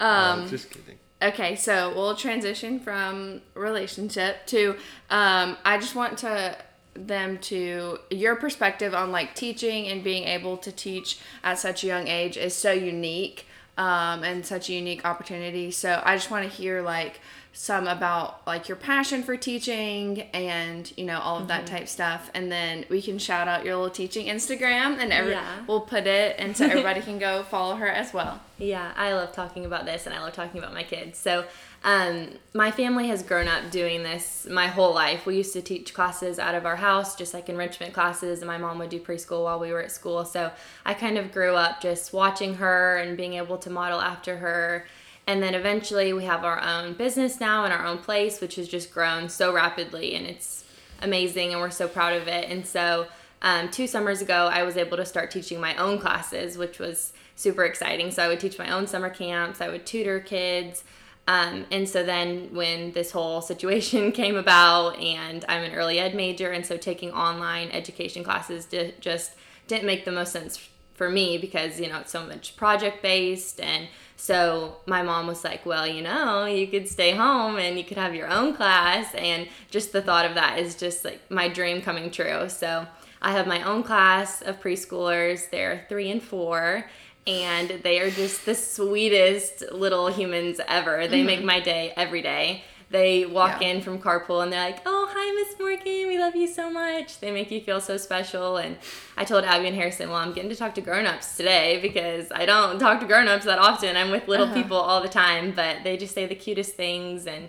Um, 0.00 0.48
just 0.48 0.70
kidding. 0.70 0.96
Okay, 1.20 1.56
so 1.56 1.92
we'll 1.94 2.14
transition 2.14 2.78
from 2.78 3.40
relationship 3.54 4.46
to 4.46 4.76
um, 5.10 5.56
I 5.64 5.78
just 5.78 5.96
want 5.96 6.18
to 6.18 6.56
them 6.94 7.38
to 7.38 7.98
your 8.10 8.36
perspective 8.36 8.94
on 8.94 9.10
like 9.12 9.34
teaching 9.34 9.88
and 9.88 10.02
being 10.04 10.24
able 10.24 10.56
to 10.58 10.70
teach 10.72 11.18
at 11.44 11.58
such 11.58 11.82
a 11.84 11.86
young 11.88 12.06
age 12.08 12.36
is 12.36 12.54
so 12.54 12.70
unique 12.72 13.46
um, 13.76 14.22
and 14.24 14.44
such 14.46 14.68
a 14.68 14.72
unique 14.72 15.04
opportunity. 15.04 15.70
So 15.72 16.00
I 16.04 16.16
just 16.16 16.30
want 16.30 16.48
to 16.48 16.56
hear 16.56 16.82
like 16.82 17.20
some 17.52 17.88
about 17.88 18.46
like 18.46 18.68
your 18.68 18.76
passion 18.76 19.22
for 19.22 19.36
teaching 19.36 20.22
and 20.32 20.92
you 20.96 21.04
know 21.04 21.18
all 21.18 21.38
of 21.38 21.48
that 21.48 21.66
type 21.66 21.88
stuff 21.88 22.30
and 22.34 22.52
then 22.52 22.84
we 22.88 23.02
can 23.02 23.18
shout 23.18 23.48
out 23.48 23.64
your 23.64 23.74
little 23.74 23.90
teaching 23.90 24.26
instagram 24.26 24.98
and 24.98 25.12
every 25.12 25.32
Yeah. 25.32 25.64
we'll 25.66 25.80
put 25.80 26.06
it 26.06 26.36
and 26.38 26.56
so 26.56 26.66
everybody 26.66 27.00
can 27.00 27.18
go 27.18 27.42
follow 27.50 27.74
her 27.76 27.88
as 27.88 28.12
well 28.14 28.40
Yeah, 28.58 28.92
I 28.96 29.12
love 29.12 29.32
talking 29.32 29.64
about 29.64 29.86
this 29.86 30.06
and 30.06 30.14
I 30.14 30.20
love 30.20 30.34
talking 30.34 30.58
about 30.60 30.72
my 30.74 30.82
kids. 30.82 31.18
So, 31.18 31.44
um, 31.84 32.30
my 32.54 32.72
family 32.72 33.06
has 33.06 33.22
grown 33.22 33.46
up 33.46 33.70
doing 33.70 34.02
this 34.02 34.48
my 34.50 34.66
whole 34.66 34.92
life. 34.92 35.26
We 35.26 35.36
used 35.36 35.52
to 35.52 35.62
teach 35.62 35.94
classes 35.94 36.40
out 36.40 36.56
of 36.56 36.66
our 36.66 36.74
house, 36.74 37.14
just 37.14 37.32
like 37.34 37.48
enrichment 37.48 37.92
classes, 37.94 38.40
and 38.40 38.48
my 38.48 38.58
mom 38.58 38.78
would 38.80 38.90
do 38.90 38.98
preschool 38.98 39.44
while 39.44 39.60
we 39.60 39.70
were 39.70 39.80
at 39.80 39.92
school. 39.92 40.24
So, 40.24 40.50
I 40.84 40.94
kind 40.94 41.18
of 41.18 41.30
grew 41.30 41.54
up 41.54 41.80
just 41.80 42.12
watching 42.12 42.54
her 42.54 42.96
and 42.96 43.16
being 43.16 43.34
able 43.34 43.58
to 43.58 43.70
model 43.70 44.00
after 44.00 44.38
her. 44.38 44.88
And 45.28 45.42
then 45.42 45.54
eventually, 45.54 46.14
we 46.14 46.24
have 46.24 46.42
our 46.42 46.58
own 46.58 46.94
business 46.94 47.38
now 47.38 47.64
and 47.64 47.72
our 47.72 47.84
own 47.84 47.98
place, 47.98 48.40
which 48.40 48.56
has 48.56 48.66
just 48.66 48.90
grown 48.90 49.28
so 49.28 49.52
rapidly 49.52 50.14
and 50.14 50.26
it's 50.26 50.64
amazing 51.02 51.52
and 51.52 51.60
we're 51.60 51.68
so 51.68 51.86
proud 51.86 52.14
of 52.14 52.26
it. 52.26 52.48
And 52.48 52.66
so, 52.66 53.06
um, 53.42 53.70
two 53.70 53.86
summers 53.86 54.22
ago, 54.22 54.48
I 54.50 54.62
was 54.62 54.78
able 54.78 54.96
to 54.96 55.04
start 55.04 55.30
teaching 55.30 55.60
my 55.60 55.76
own 55.76 55.98
classes, 55.98 56.56
which 56.56 56.78
was 56.78 57.12
super 57.36 57.64
exciting. 57.64 58.10
So 58.10 58.22
I 58.22 58.28
would 58.28 58.40
teach 58.40 58.58
my 58.58 58.70
own 58.70 58.86
summer 58.86 59.10
camps, 59.10 59.60
I 59.60 59.68
would 59.68 59.84
tutor 59.84 60.18
kids. 60.18 60.82
Um, 61.26 61.66
and 61.70 61.86
so 61.86 62.02
then 62.02 62.48
when 62.54 62.92
this 62.92 63.10
whole 63.10 63.42
situation 63.52 64.12
came 64.12 64.34
about, 64.34 64.98
and 64.98 65.44
I'm 65.46 65.62
an 65.62 65.74
early 65.74 65.98
ed 65.98 66.14
major, 66.14 66.52
and 66.52 66.64
so 66.64 66.78
taking 66.78 67.12
online 67.12 67.68
education 67.68 68.24
classes 68.24 68.64
di- 68.64 68.94
just 68.98 69.32
didn't 69.66 69.84
make 69.84 70.06
the 70.06 70.12
most 70.12 70.32
sense 70.32 70.70
for 70.94 71.10
me 71.10 71.38
because 71.38 71.78
you 71.78 71.88
know 71.88 72.00
it's 72.00 72.10
so 72.10 72.26
much 72.26 72.56
project 72.56 73.02
based 73.02 73.60
and 73.60 73.86
so 74.20 74.76
my 74.84 75.00
mom 75.00 75.28
was 75.28 75.44
like 75.44 75.64
well 75.64 75.86
you 75.86 76.02
know 76.02 76.44
you 76.44 76.66
could 76.66 76.88
stay 76.88 77.12
home 77.12 77.56
and 77.56 77.78
you 77.78 77.84
could 77.84 77.96
have 77.96 78.14
your 78.14 78.28
own 78.28 78.52
class. 78.52 79.14
And 79.14 79.48
just 79.70 79.92
the 79.92 80.02
thought 80.02 80.26
of 80.26 80.34
that 80.34 80.58
is 80.58 80.74
just 80.74 81.04
like 81.04 81.20
my 81.30 81.48
dream 81.48 81.80
coming 81.80 82.10
true. 82.10 82.48
So 82.48 82.86
i 83.22 83.32
have 83.32 83.46
my 83.46 83.62
own 83.62 83.82
class 83.84 84.42
of 84.42 84.60
preschoolers. 84.60 85.48
They're 85.50 85.86
three 85.88 86.10
and 86.10 86.22
four 86.22 86.84
and 87.28 87.68
they 87.84 88.00
are 88.00 88.10
just 88.10 88.44
the 88.44 88.54
sweetest 88.56 89.70
little 89.70 90.08
humans 90.08 90.60
ever. 90.66 91.06
They 91.06 91.18
mm-hmm. 91.18 91.26
make 91.26 91.44
my 91.44 91.60
day 91.60 91.92
every 91.96 92.22
day. 92.22 92.64
They 92.90 93.24
walk 93.26 93.60
Yeah. 93.60 93.68
in 93.68 93.82
from 93.82 94.00
carpool 94.00 94.42
and 94.42 94.52
they're 94.52 94.64
like, 94.70 94.80
"Oh, 94.86 94.97
hi, 95.08 95.32
Miss 95.34 95.58
Morgan. 95.58 96.08
We 96.08 96.18
love 96.18 96.36
you 96.36 96.46
so 96.46 96.70
much." 96.70 97.20
They 97.20 97.30
make 97.30 97.50
you 97.50 97.60
feel 97.60 97.80
so 97.80 97.96
special. 97.96 98.56
And 98.56 98.76
I 99.16 99.24
told 99.24 99.44
Abby 99.44 99.68
and 99.68 99.76
Harrison, 99.76 100.08
"Well, 100.08 100.18
I'm 100.18 100.32
getting 100.32 100.50
to 100.50 100.56
talk 100.56 100.74
to 100.74 100.80
grown-ups 100.80 101.36
today 101.36 101.78
because 101.80 102.30
I 102.32 102.46
don't 102.46 102.78
talk 102.78 103.00
to 103.00 103.06
grown-ups 103.06 103.44
that 103.44 103.58
often. 103.58 103.96
I'm 103.96 104.10
with 104.10 104.28
little 104.28 104.48
people 104.52 104.76
all 104.76 105.00
the 105.00 105.08
time, 105.08 105.52
but 105.52 105.84
they 105.84 105.96
just 105.96 106.14
say 106.14 106.26
the 106.26 106.34
cutest 106.34 106.74
things 106.74 107.26
and 107.26 107.48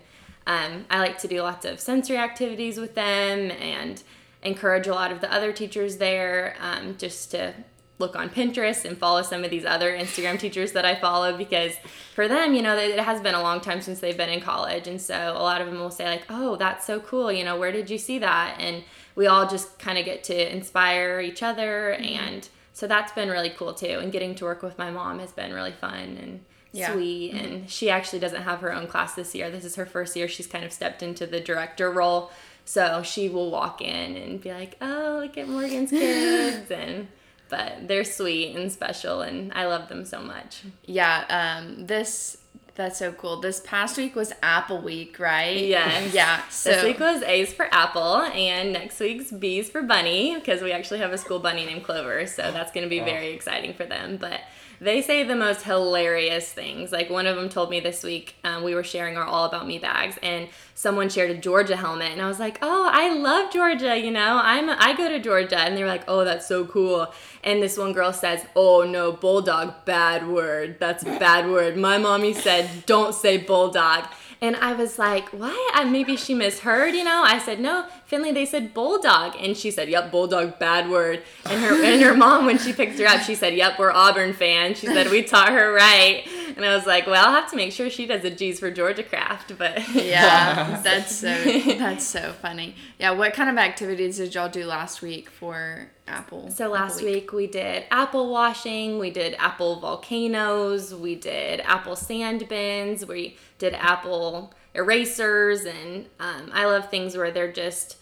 um, 0.50 0.86
I 0.90 0.98
like 0.98 1.20
to 1.20 1.28
do 1.28 1.44
lots 1.44 1.64
of 1.64 1.80
sensory 1.80 2.18
activities 2.18 2.80
with 2.80 2.96
them 2.96 3.52
and 3.52 4.02
encourage 4.42 4.88
a 4.88 4.94
lot 4.94 5.12
of 5.12 5.22
the 5.22 5.32
other 5.32 5.54
teachers 5.54 5.98
there 5.98 6.56
um, 6.60 6.96
just 6.98 7.30
to 7.32 7.54
look 8.00 8.16
on 8.16 8.30
Pinterest 8.30 8.86
and 8.86 8.98
follow 8.98 9.22
some 9.22 9.44
of 9.44 9.52
these 9.52 9.66
other 9.66 9.92
Instagram 9.96 10.40
teachers 10.40 10.72
that 10.72 10.86
I 10.86 10.96
follow 10.96 11.38
because 11.38 11.74
for 12.16 12.28
them, 12.28 12.54
you 12.54 12.62
know, 12.62 12.76
it 12.78 12.98
has 13.00 13.22
been 13.22 13.36
a 13.36 13.42
long 13.42 13.60
time 13.62 13.82
since 13.82 14.00
they've 14.00 14.16
been 14.18 14.30
in 14.30 14.40
college. 14.42 14.88
And 14.88 15.00
so 15.02 15.34
a 15.36 15.44
lot 15.44 15.62
of 15.62 15.68
them 15.68 15.80
will 15.80 15.92
say, 15.92 16.06
like, 16.10 16.24
oh, 16.30 16.56
that's 16.56 16.86
so 16.88 17.00
cool. 17.02 17.32
You 17.32 17.44
know, 17.44 17.58
where 17.60 17.72
did 17.72 17.90
you 17.90 17.98
see 17.98 18.18
that? 18.20 18.56
And 18.60 18.84
we 19.16 19.28
all 19.28 19.48
just 19.48 19.78
kind 19.80 19.98
of 19.98 20.06
get 20.06 20.24
to 20.26 20.56
inspire 20.56 21.20
each 21.20 21.44
other. 21.44 21.98
Mm-hmm. 22.00 22.20
And 22.28 22.50
so 22.74 22.88
that's 22.88 23.12
been 23.12 23.30
really 23.30 23.50
cool 23.50 23.74
too. 23.74 24.00
And 24.02 24.12
getting 24.12 24.34
to 24.36 24.46
work 24.46 24.64
with 24.64 24.78
my 24.78 24.90
mom 24.90 25.20
has 25.20 25.34
been 25.34 25.54
really 25.54 25.74
fun 25.74 26.18
and 26.22 26.40
Yeah. 26.72 26.94
sweet. 26.94 27.34
Mm-hmm. 27.34 27.46
And 27.46 27.70
she 27.70 27.90
actually 27.90 28.20
doesn't 28.20 28.44
have 28.44 28.60
her 28.62 28.72
own 28.74 28.88
class 28.88 29.14
this 29.16 29.36
year. 29.36 29.50
This 29.52 29.66
is 29.66 29.76
her 29.76 29.86
first 29.86 30.16
year. 30.16 30.30
She's 30.30 30.48
kind 30.48 30.64
of 30.64 30.72
stepped 30.72 31.04
into 31.04 31.28
the 31.28 31.42
director 31.42 31.92
role. 31.92 32.32
So 32.64 33.02
she 33.04 33.28
will 33.28 33.52
walk 33.52 33.82
in 33.82 34.16
and 34.16 34.40
be 34.40 34.52
like, 34.54 34.78
oh, 34.80 35.20
look 35.22 35.38
at 35.38 35.50
Morgan's 35.50 35.90
kids. 36.02 36.72
and, 36.72 37.08
but 37.50 37.88
they're 37.88 38.04
sweet 38.04 38.56
and 38.56 38.72
special, 38.72 39.22
and 39.22 39.52
I 39.54 39.66
love 39.66 39.90
them 39.90 40.06
so 40.06 40.22
much. 40.22 40.64
Yeah, 40.86 41.26
um, 41.30 41.86
this 41.86 42.38
that's 42.76 42.98
so 42.98 43.12
cool. 43.12 43.42
This 43.42 43.60
past 43.60 43.98
week 43.98 44.16
was 44.16 44.32
Apple 44.42 44.82
Week, 44.82 45.20
right? 45.20 45.58
Yes. 45.58 46.14
Yeah. 46.20 46.42
So 46.48 46.72
this 46.72 46.84
week 46.86 47.00
was 47.00 47.22
A's 47.24 47.52
for 47.52 47.68
Apple, 47.74 48.22
and 48.22 48.72
next 48.72 49.00
week's 49.02 49.32
B's 49.32 49.70
for 49.70 49.82
Bunny, 49.82 50.36
because 50.36 50.62
we 50.62 50.72
actually 50.72 51.00
have 51.00 51.12
a 51.12 51.18
school 51.18 51.40
bunny 51.40 51.66
named 51.66 51.84
Clover, 51.84 52.26
so 52.26 52.52
that's 52.54 52.72
going 52.72 52.86
to 52.86 52.90
be 52.90 53.02
very 53.02 53.34
exciting 53.34 53.74
for 53.74 53.86
them. 53.86 54.16
But 54.16 54.40
they 54.82 55.02
say 55.02 55.24
the 55.24 55.36
most 55.36 55.64
hilarious 55.64 56.52
things. 56.52 56.92
Like 56.92 57.10
one 57.10 57.28
of 57.28 57.36
them 57.36 57.50
told 57.50 57.70
me 57.70 57.80
this 57.80 58.04
week, 58.04 58.36
um, 58.44 58.64
we 58.64 58.74
were 58.74 58.84
sharing 58.84 59.18
our 59.18 59.26
All 59.26 59.46
About 59.46 59.68
Me 59.68 59.78
bags, 59.78 60.18
and 60.24 60.48
someone 60.74 61.10
shared 61.10 61.32
a 61.32 61.38
Georgia 61.38 61.76
helmet, 61.76 62.12
and 62.12 62.22
I 62.22 62.28
was 62.28 62.40
like, 62.40 62.60
"Oh, 62.62 62.90
I 62.92 63.14
love 63.14 63.52
Georgia. 63.52 63.98
You 63.98 64.12
know, 64.12 64.40
I'm 64.42 64.70
I 64.70 64.96
go 64.96 65.10
to 65.10 65.20
Georgia," 65.20 65.60
and 65.60 65.76
they 65.76 65.84
were 65.84 65.90
like, 65.90 66.06
"Oh, 66.08 66.24
that's 66.24 66.48
so 66.48 66.66
cool." 66.66 67.14
And 67.44 67.62
this 67.62 67.78
one 67.78 67.94
girl 67.94 68.14
says, 68.14 68.46
"Oh 68.56 68.84
no, 68.84 69.12
bulldog, 69.12 69.86
bad 69.86 70.28
word. 70.28 70.78
That's 70.80 71.04
a 71.04 71.20
bad 71.20 71.50
word. 71.50 71.78
My 71.78 71.98
mommy 71.98 72.34
said 72.34 72.86
don't 72.86 73.14
say 73.14 73.38
bulldog." 73.38 74.06
And 74.42 74.56
I 74.56 74.72
was 74.72 74.98
like? 74.98 75.28
I, 75.34 75.86
maybe 75.92 76.16
she 76.16 76.34
misheard, 76.34 76.94
you 76.94 77.04
know? 77.04 77.24
I 77.26 77.40
said, 77.40 77.60
no, 77.60 77.86
Finley, 78.06 78.32
they 78.32 78.46
said 78.46 78.74
bulldog. 78.74 79.36
And 79.38 79.58
she 79.58 79.70
said, 79.70 79.90
yep, 79.90 80.12
bulldog, 80.12 80.58
bad 80.60 80.90
word. 80.90 81.24
And 81.46 81.62
her 81.62 81.84
and 81.84 82.02
her 82.02 82.14
mom, 82.14 82.46
when 82.46 82.58
she 82.58 82.72
picked 82.72 82.98
her 83.00 83.06
up, 83.06 83.22
she 83.22 83.36
said, 83.36 83.54
yep, 83.54 83.78
we're 83.78 83.92
Auburn 83.92 84.32
fans. 84.32 84.80
She 84.80 84.88
said, 84.88 85.10
we 85.10 85.24
taught 85.24 85.50
her 85.50 85.74
right. 85.74 86.24
And 86.56 86.66
I 86.66 86.76
was 86.76 86.86
like, 86.86 87.08
well, 87.08 87.26
I'll 87.26 87.34
have 87.34 87.50
to 87.52 87.56
make 87.56 87.72
sure 87.72 87.90
she 87.90 88.06
does 88.06 88.24
a 88.24 88.30
G's 88.30 88.60
for 88.60 88.72
Georgia 88.72 89.04
craft. 89.04 89.58
But 89.58 89.88
Yeah, 89.94 90.82
that's 90.84 91.16
so 91.16 91.28
that's 91.78 92.06
so 92.06 92.34
funny. 92.42 92.76
Yeah, 93.00 93.12
what 93.12 93.34
kind 93.34 93.50
of 93.50 93.58
activities 93.58 94.18
did 94.18 94.36
y'all 94.36 94.50
do 94.50 94.66
last 94.66 95.02
week 95.02 95.30
for 95.30 95.90
Apple? 96.08 96.50
So 96.52 96.66
Apple 96.66 96.72
last 96.72 97.02
week 97.04 97.32
we 97.32 97.48
did 97.48 97.86
apple 97.92 98.30
washing, 98.32 99.00
we 99.00 99.12
did 99.12 99.36
apple 99.40 99.80
volcanoes, 99.80 100.94
we 100.94 101.16
did 101.16 101.62
apple 101.62 101.96
sand 101.96 102.48
bins, 102.48 103.06
we 103.06 103.38
did 103.58 103.74
apple 103.74 104.54
erasers, 104.74 105.66
and 105.66 106.08
um, 106.20 106.50
I 106.54 106.66
love 106.66 106.90
things 106.90 107.16
where 107.16 107.32
they're 107.32 107.52
just 107.52 107.98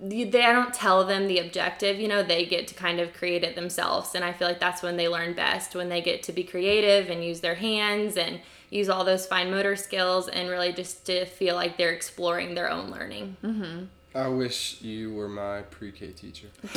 they 0.00 0.44
I 0.44 0.52
don't 0.52 0.74
tell 0.74 1.04
them 1.04 1.28
the 1.28 1.38
objective, 1.38 1.98
you 1.98 2.08
know, 2.08 2.22
they 2.22 2.44
get 2.44 2.66
to 2.68 2.74
kind 2.74 3.00
of 3.00 3.12
create 3.12 3.44
it 3.44 3.54
themselves, 3.54 4.14
and 4.14 4.24
I 4.24 4.32
feel 4.32 4.48
like 4.48 4.60
that's 4.60 4.82
when 4.82 4.96
they 4.96 5.08
learn 5.08 5.34
best 5.34 5.74
when 5.74 5.88
they 5.88 6.00
get 6.00 6.22
to 6.24 6.32
be 6.32 6.44
creative 6.44 7.10
and 7.10 7.24
use 7.24 7.40
their 7.40 7.54
hands 7.54 8.16
and 8.16 8.40
use 8.70 8.88
all 8.88 9.04
those 9.04 9.26
fine 9.26 9.50
motor 9.50 9.76
skills 9.76 10.28
and 10.28 10.48
really 10.48 10.72
just 10.72 11.06
to 11.06 11.24
feel 11.24 11.54
like 11.54 11.76
they're 11.76 11.92
exploring 11.92 12.54
their 12.54 12.70
own 12.70 12.90
learning. 12.90 13.36
Mm-hmm. 13.42 13.84
I 14.16 14.28
wish 14.28 14.80
you 14.80 15.12
were 15.12 15.28
my 15.28 15.62
pre-K 15.62 16.12
teacher. 16.12 16.46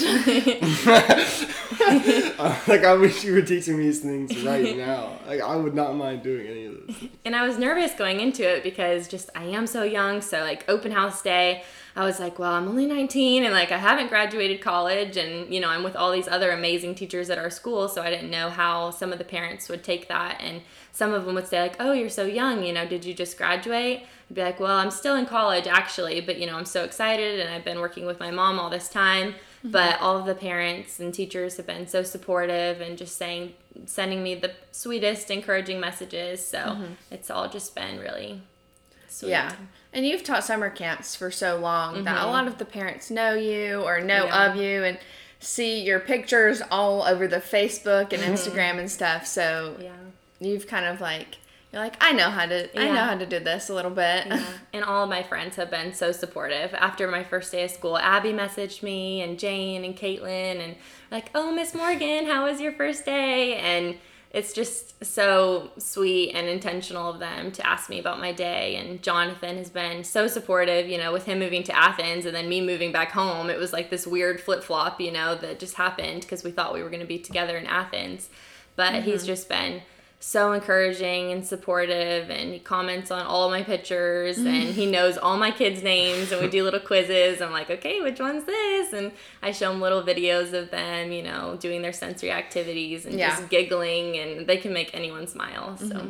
like 2.68 2.84
I 2.84 2.96
wish 2.96 3.24
you 3.24 3.34
were 3.34 3.44
teaching 3.44 3.78
me 3.78 3.84
these 3.84 4.00
things 4.00 4.44
right 4.44 4.76
now. 4.76 5.20
Like 5.28 5.42
I 5.42 5.56
would 5.56 5.76
not 5.76 5.96
mind 5.96 6.24
doing 6.24 6.48
any 6.48 6.66
of 6.66 6.88
this. 6.88 7.10
And 7.26 7.36
I 7.36 7.46
was 7.48 7.60
nervous 7.60 7.94
going 7.94 8.22
into 8.22 8.42
it 8.42 8.64
because 8.64 9.08
just 9.08 9.30
I 9.36 9.44
am 9.44 9.68
so 9.68 9.84
young. 9.84 10.22
So 10.22 10.40
like 10.40 10.68
open 10.68 10.92
house 10.92 11.22
day, 11.22 11.64
I 11.98 12.06
was 12.06 12.20
like, 12.20 12.38
well, 12.38 12.54
I'm 12.54 12.68
only 12.68 12.86
19 12.86 13.44
and 13.44 13.52
like 13.52 13.72
I 13.72 13.80
haven't 13.80 14.10
graduated 14.10 14.62
college 14.62 15.18
and 15.18 15.52
you 15.52 15.60
know, 15.60 15.70
I'm 15.70 15.84
with 15.84 15.96
all 15.96 16.12
these 16.12 16.28
other 16.28 16.52
amazing 16.52 16.94
teachers 16.94 17.32
at 17.32 17.40
our 17.40 17.50
school, 17.50 17.90
so 17.90 18.04
I 18.04 18.12
didn't 18.12 18.30
know 18.30 18.52
how 18.52 18.92
some 18.92 19.12
of 19.12 19.18
the 19.18 19.24
parents 19.24 19.68
would 19.68 19.84
take 19.84 20.08
that 20.08 20.40
and 20.40 20.62
some 20.92 21.12
of 21.12 21.26
them 21.26 21.34
would 21.34 21.48
say 21.48 21.60
like, 21.60 21.76
"Oh, 21.80 21.94
you're 21.94 22.10
so 22.10 22.26
young, 22.26 22.64
you 22.64 22.72
know, 22.72 22.86
did 22.88 23.04
you 23.04 23.16
just 23.16 23.36
graduate?" 23.36 24.06
I'd 24.30 24.36
be 24.36 24.44
like, 24.44 24.60
"Well, 24.60 24.78
I'm 24.78 24.92
still 24.92 25.16
in 25.16 25.26
college 25.26 25.66
actually, 25.66 26.22
but 26.22 26.38
you 26.38 26.46
know, 26.46 26.56
I'm 26.56 26.66
so 26.66 26.84
excited 26.84 27.40
and 27.40 27.52
I've 27.52 27.66
been 27.66 27.80
working 27.80 28.06
with 28.06 28.20
my 28.20 28.30
mom 28.30 28.60
all 28.60 28.70
this 28.70 28.90
time." 28.90 29.32
Mm-hmm. 29.32 29.72
But 29.72 30.00
all 30.00 30.18
of 30.18 30.28
the 30.28 30.36
parents 30.36 31.00
and 31.00 31.12
teachers 31.12 31.58
have 31.58 31.66
been 31.66 31.88
so 31.88 32.04
supportive 32.04 32.80
and 32.80 32.96
just 32.96 33.18
saying 33.18 33.54
sending 33.88 34.22
me 34.22 34.36
the 34.36 34.52
sweetest 34.72 35.32
encouraging 35.32 35.80
messages. 35.80 36.46
So, 36.46 36.60
mm-hmm. 36.60 36.94
it's 37.10 37.32
all 37.32 37.50
just 37.50 37.74
been 37.74 38.00
really 38.00 38.44
sweet. 39.08 39.30
Yeah. 39.30 39.54
And 39.94 40.06
you've 40.06 40.24
taught 40.24 40.44
summer 40.44 40.70
camps 40.70 41.16
for 41.16 41.32
so 41.32 41.58
long 41.58 42.04
that 42.04 42.22
a 42.24 42.28
lot 42.28 42.48
of 42.48 42.58
the 42.58 42.66
parents 42.66 43.10
know 43.10 43.34
you 43.34 43.82
or 43.82 44.00
know 44.02 44.26
Mm-hmm. 44.26 44.34
Yeah. 44.34 44.52
of 44.52 44.56
you 44.58 44.84
and 44.84 45.00
see 45.40 45.82
your 45.84 46.00
pictures 46.00 46.62
all 46.72 47.04
over 47.04 47.28
the 47.28 47.38
Facebook 47.38 48.14
and 48.14 48.22
Instagram 48.24 48.78
and 48.80 48.90
stuff. 48.92 49.26
So 49.26 49.74
Mm-hmm. 49.76 49.84
Yeah. 49.84 49.96
you've 50.40 50.68
kind 50.68 50.86
of 50.86 51.02
like 51.02 51.38
you're 51.74 51.82
like, 51.82 51.98
I 52.00 52.14
know 52.14 52.30
how 52.30 52.46
to 52.46 52.80
I 52.80 52.86
know 52.92 53.02
how 53.04 53.18
to 53.18 53.26
do 53.26 53.40
this 53.40 53.70
a 53.70 53.74
little 53.74 53.92
bit. 53.92 54.26
and 54.74 54.84
all 54.86 55.04
of 55.04 55.10
my 55.10 55.22
friends 55.24 55.58
have 55.58 55.70
been 55.70 55.94
so 55.94 56.12
supportive. 56.14 56.74
After 56.74 57.08
my 57.10 57.24
first 57.26 57.52
day 57.52 57.66
of 57.66 57.72
school, 57.72 57.98
Abby 57.98 58.32
messaged 58.32 58.84
me 58.84 59.22
and 59.22 59.38
Jane 59.38 59.84
and 59.84 59.96
Caitlin 59.98 60.64
and 60.64 60.76
like, 61.12 61.30
"Oh, 61.36 61.52
Miss 61.52 61.74
Morgan, 61.76 62.26
how 62.26 62.46
was 62.46 62.62
your 62.62 62.72
first 62.72 63.04
day?" 63.06 63.56
And 63.58 63.98
it's 64.38 64.54
just 64.54 65.04
so 65.04 65.72
sweet 65.80 66.32
and 66.36 66.48
intentional 66.48 67.10
of 67.10 67.18
them 67.18 67.52
to 67.52 67.66
ask 67.66 67.90
me 67.90 67.98
about 67.98 68.20
my 68.20 68.32
day. 68.32 68.76
And 68.76 69.02
Jonathan 69.02 69.58
has 69.58 69.72
been 69.72 70.04
so 70.04 70.28
supportive, 70.28 70.88
you 70.88 71.00
know, 71.00 71.12
with 71.12 71.26
him 71.26 71.40
moving 71.40 71.64
to 71.64 71.76
Athens 71.76 72.24
and 72.24 72.36
then 72.36 72.48
me 72.48 72.62
moving 72.62 72.92
back 72.92 73.12
home. 73.12 73.50
It 73.50 73.58
was 73.58 73.74
like 73.74 73.90
this 73.90 74.06
weird 74.06 74.40
flip 74.40 74.64
flop, 74.64 75.02
you 75.02 75.12
know, 75.12 75.34
that 75.34 75.58
just 75.58 75.74
happened 75.74 76.22
because 76.22 76.44
we 76.44 76.52
thought 76.52 76.72
we 76.76 76.84
were 76.84 76.92
going 76.92 77.00
to 77.02 77.08
be 77.08 77.18
together 77.18 77.58
in 77.58 77.66
Athens. 77.66 78.30
But 78.76 79.02
he's 79.02 79.22
mm-hmm. 79.22 79.26
just 79.26 79.50
been 79.50 79.82
so 80.20 80.52
encouraging 80.52 81.32
and 81.32 81.46
supportive 81.46 82.30
and 82.32 82.52
he 82.52 82.60
comments 82.60 83.12
on 83.12 83.26
all 83.26 83.50
my 83.50 83.62
pictures 83.62 84.38
and 84.38 84.48
mm. 84.48 84.72
he 84.72 84.86
knows 84.86 85.16
all 85.16 85.38
my 85.38 85.52
kids 85.52 85.84
names 85.84 86.32
and 86.32 86.42
we 86.42 86.50
do 86.50 86.64
little 86.64 86.80
quizzes 86.80 87.40
i'm 87.40 87.52
like 87.52 87.70
okay 87.70 88.02
which 88.02 88.20
one's 88.20 88.44
this 88.46 88.94
and 88.94 89.12
i 89.44 89.52
show 89.52 89.72
him 89.72 89.80
little 89.80 90.02
videos 90.02 90.54
of 90.54 90.72
them 90.72 91.12
you 91.12 91.22
know 91.22 91.56
doing 91.60 91.84
their 91.84 91.94
sensory 91.94 92.32
activities 92.32 93.06
and 93.06 93.20
Yeah. 93.20 93.30
just 93.30 93.50
giggling 93.50 94.18
and 94.18 94.48
they 94.48 94.58
can 94.58 94.74
make 94.74 94.90
anyone 94.96 95.28
smile 95.28 95.78
so 95.78 96.08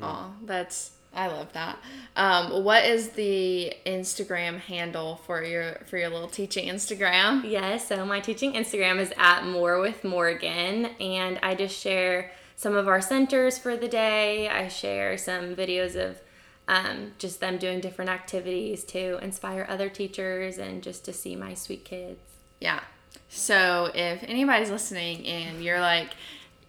oh, 0.00 0.32
that's 0.44 0.92
I 1.14 1.26
love 1.26 1.52
that. 1.52 1.78
Um, 2.16 2.64
what 2.64 2.86
is 2.86 3.10
the 3.10 3.74
Instagram 3.84 4.58
handle 4.58 5.20
for 5.26 5.44
your 5.44 5.74
for 5.84 5.98
your 5.98 6.08
little 6.08 6.26
teaching 6.26 6.68
Instagram? 6.68 7.48
Yeah, 7.48 7.76
so 7.76 8.06
my 8.06 8.20
teaching 8.20 8.54
Instagram 8.54 8.98
is 8.98 9.12
at 9.18 9.44
More 9.44 9.78
with 9.78 10.04
Morgan, 10.04 10.86
and 11.00 11.38
I 11.42 11.54
just 11.54 11.78
share 11.78 12.32
some 12.56 12.76
of 12.76 12.88
our 12.88 13.00
centers 13.00 13.58
for 13.58 13.76
the 13.76 13.88
day. 13.88 14.48
I 14.48 14.68
share 14.68 15.16
some 15.18 15.54
videos 15.54 15.96
of 15.96 16.20
um, 16.68 17.12
just 17.18 17.40
them 17.40 17.58
doing 17.58 17.80
different 17.80 18.10
activities 18.10 18.84
to 18.84 19.18
inspire 19.18 19.66
other 19.68 19.88
teachers 19.88 20.58
and 20.58 20.82
just 20.82 21.04
to 21.06 21.12
see 21.12 21.36
my 21.36 21.54
sweet 21.54 21.84
kids. 21.84 22.20
Yeah. 22.60 22.80
So 23.28 23.90
if 23.94 24.22
anybody's 24.24 24.70
listening 24.70 25.26
and 25.26 25.62
you're 25.62 25.80
like 25.80 26.10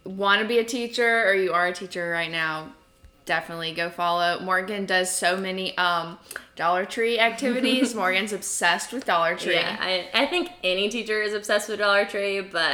want 0.05 0.41
to 0.41 0.47
be 0.47 0.57
a 0.57 0.63
teacher 0.63 1.25
or 1.25 1.33
you 1.33 1.53
are 1.53 1.67
a 1.67 1.73
teacher 1.73 2.09
right 2.09 2.31
now, 2.31 2.73
definitely 3.25 3.73
go 3.73 3.89
follow. 3.89 4.39
Morgan 4.41 4.85
does 4.85 5.09
so 5.13 5.37
many 5.37 5.77
um 5.77 6.17
Dollar 6.55 6.85
Tree 6.85 7.19
activities. 7.19 7.95
Morgan's 8.03 8.31
obsessed 8.31 8.93
with 8.93 9.05
Dollar 9.05 9.35
Tree. 9.35 9.55
Yeah, 9.55 9.75
I, 9.79 10.07
I 10.13 10.25
think 10.27 10.49
any 10.63 10.87
teacher 10.87 11.19
is 11.19 11.33
obsessed 11.33 11.67
with 11.67 11.79
Dollar 11.79 12.05
Tree, 12.05 12.41
but 12.41 12.71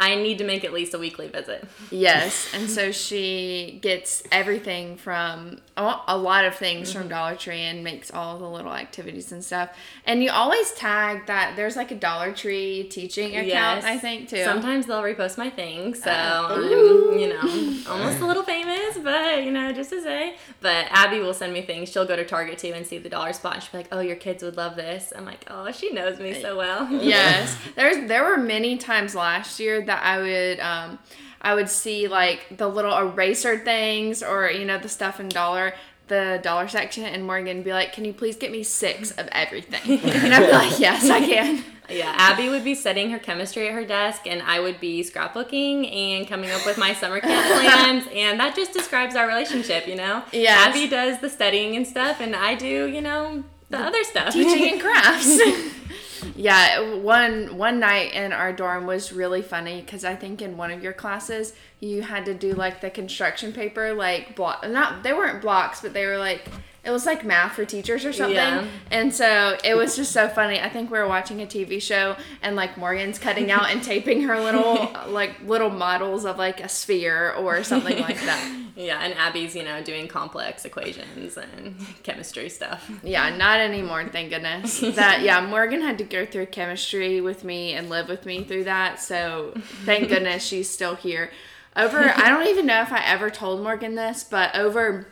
I 0.00 0.14
need 0.14 0.38
to 0.38 0.44
make 0.44 0.64
at 0.64 0.72
least 0.72 0.94
a 0.94 0.98
weekly 0.98 1.28
visit. 1.28 1.66
Yes, 1.90 2.48
and 2.54 2.70
so 2.70 2.90
she 2.90 3.80
gets 3.82 4.22
everything 4.32 4.96
from 4.96 5.60
a 5.76 6.16
lot 6.18 6.44
of 6.44 6.56
things 6.56 6.88
Mm-hmm. 6.90 6.98
from 7.00 7.08
Dollar 7.08 7.36
Tree 7.36 7.60
and 7.60 7.84
makes 7.84 8.10
all 8.12 8.38
the 8.38 8.48
little 8.48 8.72
activities 8.74 9.30
and 9.30 9.44
stuff. 9.44 9.70
And 10.06 10.22
you 10.24 10.30
always 10.30 10.72
tag 10.72 11.26
that 11.26 11.54
there's 11.54 11.76
like 11.76 11.90
a 11.90 11.94
Dollar 11.94 12.32
Tree 12.32 12.84
teaching 12.90 13.32
account, 13.36 13.46
Yes. 13.46 13.84
I 13.84 13.98
think 13.98 14.28
too. 14.30 14.42
Sometimes 14.42 14.86
they'll 14.86 15.02
repost 15.02 15.36
my 15.38 15.50
thing, 15.50 15.94
so 15.94 16.10
Uh, 16.10 16.48
I'm, 16.50 17.18
you 17.18 17.28
know, 17.28 17.82
almost 17.92 18.20
a 18.20 18.26
little 18.26 18.42
famous, 18.42 18.77
but 19.08 19.44
you 19.44 19.50
know, 19.50 19.72
just 19.72 19.90
to 19.90 20.02
say. 20.02 20.36
But 20.60 20.86
Abby 20.90 21.20
will 21.20 21.34
send 21.34 21.52
me 21.52 21.62
things. 21.62 21.90
She'll 21.90 22.06
go 22.06 22.16
to 22.16 22.24
Target 22.24 22.58
too 22.58 22.72
and 22.74 22.86
see 22.86 22.98
the 22.98 23.08
dollar 23.08 23.32
spot. 23.32 23.54
And 23.54 23.62
she'll 23.62 23.72
be 23.72 23.78
like, 23.78 23.88
"Oh, 23.92 24.00
your 24.00 24.16
kids 24.16 24.42
would 24.42 24.56
love 24.56 24.76
this." 24.76 25.12
I'm 25.16 25.24
like, 25.24 25.44
"Oh, 25.48 25.70
she 25.72 25.92
knows 25.92 26.18
me 26.18 26.40
so 26.40 26.56
well." 26.56 26.88
yes 27.02 27.56
there's 27.76 28.08
there 28.08 28.24
were 28.24 28.36
many 28.36 28.76
times 28.76 29.14
last 29.14 29.60
year 29.60 29.82
that 29.84 30.02
i 30.02 30.18
would 30.18 30.60
um 30.60 30.98
i 31.40 31.54
would 31.54 31.68
see 31.68 32.08
like 32.08 32.46
the 32.56 32.68
little 32.68 32.96
eraser 32.96 33.58
things 33.58 34.22
or 34.22 34.50
you 34.50 34.64
know 34.64 34.78
the 34.78 34.88
stuff 34.88 35.20
in 35.20 35.28
dollar 35.28 35.74
the 36.08 36.40
dollar 36.42 36.68
section 36.68 37.04
and 37.04 37.24
morgan 37.24 37.62
be 37.62 37.72
like 37.72 37.92
can 37.92 38.04
you 38.04 38.12
please 38.12 38.36
get 38.36 38.50
me 38.50 38.62
six 38.62 39.10
of 39.12 39.28
everything 39.32 40.00
and 40.00 40.34
i'd 40.34 40.46
be 40.46 40.52
like 40.52 40.80
yes 40.80 41.08
i 41.10 41.20
can 41.20 41.62
Yeah, 41.88 42.14
Abby 42.16 42.48
would 42.48 42.64
be 42.64 42.74
studying 42.74 43.10
her 43.10 43.18
chemistry 43.18 43.68
at 43.68 43.74
her 43.74 43.84
desk, 43.84 44.26
and 44.26 44.42
I 44.42 44.60
would 44.60 44.80
be 44.80 45.02
scrapbooking 45.02 45.92
and 45.92 46.28
coming 46.28 46.50
up 46.50 46.66
with 46.66 46.78
my 46.78 46.94
summer 46.94 47.20
camp 47.20 47.46
plans, 47.62 48.04
and 48.14 48.38
that 48.40 48.54
just 48.54 48.72
describes 48.72 49.16
our 49.16 49.26
relationship, 49.26 49.86
you 49.86 49.96
know? 49.96 50.22
Yeah. 50.32 50.56
Abby 50.68 50.88
does 50.88 51.20
the 51.20 51.30
studying 51.30 51.76
and 51.76 51.86
stuff, 51.86 52.20
and 52.20 52.36
I 52.36 52.54
do, 52.54 52.86
you 52.88 53.00
know, 53.00 53.44
the, 53.70 53.78
other 53.78 54.04
stuff. 54.04 54.32
teaching 54.32 54.72
and 54.72 54.80
crafts 54.80 55.38
yeah 56.36 56.94
one 56.94 57.56
one 57.56 57.78
night 57.78 58.12
in 58.12 58.32
our 58.32 58.52
dorm 58.52 58.86
was 58.86 59.12
really 59.12 59.42
funny 59.42 59.80
because 59.80 60.04
i 60.04 60.14
think 60.14 60.42
in 60.42 60.56
one 60.56 60.70
of 60.70 60.82
your 60.82 60.92
classes 60.92 61.52
you 61.80 62.02
had 62.02 62.24
to 62.24 62.34
do 62.34 62.52
like 62.52 62.80
the 62.80 62.90
construction 62.90 63.52
paper 63.52 63.92
like 63.92 64.34
block 64.34 64.68
not 64.68 65.02
they 65.02 65.12
weren't 65.12 65.40
blocks 65.40 65.80
but 65.80 65.92
they 65.92 66.06
were 66.06 66.18
like 66.18 66.48
it 66.88 66.92
was 66.92 67.04
like 67.06 67.24
math 67.24 67.52
for 67.52 67.64
teachers 67.64 68.04
or 68.04 68.12
something 68.12 68.34
Yeah. 68.36 68.66
and 68.90 69.14
so 69.14 69.56
it 69.62 69.76
was 69.76 69.94
just 69.94 70.10
so 70.12 70.26
funny 70.28 70.58
i 70.60 70.68
think 70.68 70.90
we 70.90 70.98
were 70.98 71.06
watching 71.06 71.42
a 71.42 71.46
tv 71.46 71.80
show 71.82 72.16
and 72.42 72.56
like 72.56 72.78
morgan's 72.78 73.18
cutting 73.18 73.50
out 73.50 73.70
and 73.70 73.82
taping 73.82 74.22
her 74.22 74.40
little 74.40 74.90
like 75.08 75.40
little 75.44 75.70
models 75.70 76.24
of 76.24 76.38
like 76.38 76.60
a 76.60 76.68
sphere 76.68 77.32
or 77.34 77.62
something 77.62 78.00
like 78.00 78.18
that 78.22 78.54
Yeah, 78.78 79.00
and 79.02 79.12
Abby's, 79.14 79.56
you 79.56 79.64
know, 79.64 79.82
doing 79.82 80.06
complex 80.06 80.64
equations 80.64 81.36
and 81.36 81.74
chemistry 82.04 82.48
stuff. 82.48 82.88
Yeah, 83.02 83.36
not 83.36 83.58
anymore, 83.58 84.08
thank 84.08 84.30
goodness. 84.30 84.78
That 84.78 85.22
yeah, 85.22 85.44
Morgan 85.44 85.80
had 85.80 85.98
to 85.98 86.04
go 86.04 86.24
through 86.24 86.46
chemistry 86.46 87.20
with 87.20 87.42
me 87.42 87.72
and 87.72 87.90
live 87.90 88.08
with 88.08 88.24
me 88.24 88.44
through 88.44 88.62
that. 88.64 89.00
So 89.00 89.52
thank 89.84 90.08
goodness 90.14 90.44
she's 90.44 90.70
still 90.70 90.94
here. 90.94 91.32
Over 91.74 91.98
I 91.98 92.28
don't 92.28 92.46
even 92.46 92.66
know 92.66 92.80
if 92.82 92.92
I 92.92 93.02
ever 93.04 93.30
told 93.30 93.64
Morgan 93.64 93.96
this, 93.96 94.22
but 94.22 94.54
over 94.54 95.08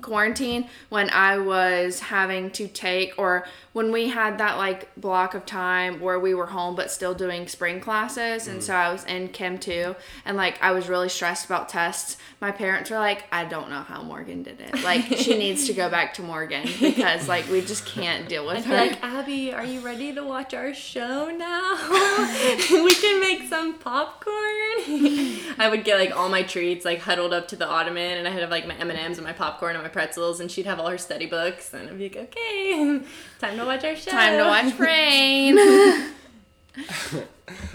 quarantine 0.00 0.68
when 0.88 1.10
I 1.10 1.38
was 1.38 1.98
having 1.98 2.50
to 2.52 2.68
take 2.68 3.14
or 3.18 3.44
when 3.72 3.90
we 3.90 4.08
had 4.08 4.38
that 4.38 4.56
like 4.56 4.94
block 4.96 5.34
of 5.34 5.44
time 5.44 6.00
where 6.00 6.18
we 6.18 6.32
were 6.32 6.46
home 6.46 6.76
but 6.76 6.90
still 6.90 7.14
doing 7.14 7.48
spring 7.48 7.80
classes 7.80 8.46
and 8.46 8.60
mm. 8.60 8.62
so 8.62 8.74
I 8.74 8.92
was 8.92 9.04
in 9.04 9.28
Chem 9.28 9.58
2 9.58 9.96
and 10.24 10.36
like 10.36 10.62
I 10.62 10.70
was 10.70 10.88
really 10.88 11.08
stressed 11.08 11.44
about 11.44 11.68
tests. 11.68 12.18
My 12.40 12.52
parents 12.52 12.90
were 12.90 12.98
like, 12.98 13.24
I 13.32 13.44
don't 13.44 13.68
know 13.68 13.80
how 13.80 14.02
Morgan 14.02 14.44
did 14.44 14.60
it. 14.60 14.82
Like 14.84 15.06
she 15.16 15.36
needs 15.38 15.66
to 15.66 15.72
go 15.72 15.90
back 15.90 16.14
to 16.14 16.22
Morgan 16.22 16.68
because 16.80 17.28
like 17.28 17.48
we 17.48 17.60
just 17.60 17.84
can't 17.84 18.28
deal 18.28 18.46
with 18.46 18.64
her. 18.66 18.74
Like, 18.74 19.02
Abby, 19.02 19.52
are 19.52 19.64
you 19.64 19.80
ready 19.80 20.14
to 20.14 20.22
watch 20.22 20.54
our 20.54 20.72
show 20.72 21.30
now? 21.30 21.74
we 22.70 22.94
can 22.94 23.20
make 23.20 23.48
some 23.48 23.74
popcorn. 23.74 24.34
I 25.58 25.68
would 25.68 25.84
get 25.84 25.98
like 25.98 26.16
all 26.16 26.28
my 26.28 26.42
treats 26.42 26.84
like 26.84 27.00
huddled 27.00 27.32
up 27.32 27.48
to 27.48 27.56
the 27.56 27.66
ottoman, 27.66 28.18
and 28.18 28.26
I 28.26 28.30
had 28.30 28.48
like 28.50 28.66
my 28.66 28.74
M 28.74 28.90
and 28.90 28.98
M's 28.98 29.18
and 29.18 29.26
my 29.26 29.32
popcorn 29.32 29.76
and 29.80 29.86
my 29.86 29.92
pretzels, 29.92 30.40
and 30.40 30.50
she'd 30.50 30.66
have 30.66 30.78
all 30.78 30.88
her 30.88 30.98
study 30.98 31.26
books, 31.26 31.72
and 31.74 31.88
I'd 31.88 31.98
be 31.98 32.08
like, 32.08 32.16
okay, 32.16 33.00
time 33.40 33.56
to 33.56 33.64
watch 33.64 33.84
our 33.84 33.96
show. 33.96 34.10
Time 34.10 34.38
to 34.38 34.44
watch 34.44 34.76
Brain. 34.76 35.58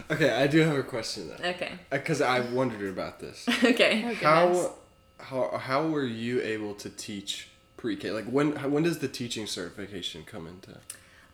Okay, 0.09 0.29
I 0.31 0.47
do 0.47 0.59
have 0.61 0.77
a 0.77 0.83
question 0.83 1.27
though, 1.29 1.49
Okay. 1.49 1.73
because 1.89 2.21
I 2.21 2.39
wondered 2.39 2.89
about 2.89 3.19
this. 3.19 3.45
Okay. 3.63 4.01
goodness. 4.01 4.17
How, 4.21 4.73
how, 5.19 5.57
how 5.57 5.87
were 5.87 6.05
you 6.05 6.41
able 6.41 6.73
to 6.75 6.89
teach 6.89 7.49
pre-K? 7.75 8.11
Like 8.11 8.25
when, 8.25 8.51
when 8.71 8.83
does 8.83 8.99
the 8.99 9.07
teaching 9.09 9.47
certification 9.47 10.23
come 10.23 10.47
into? 10.47 10.77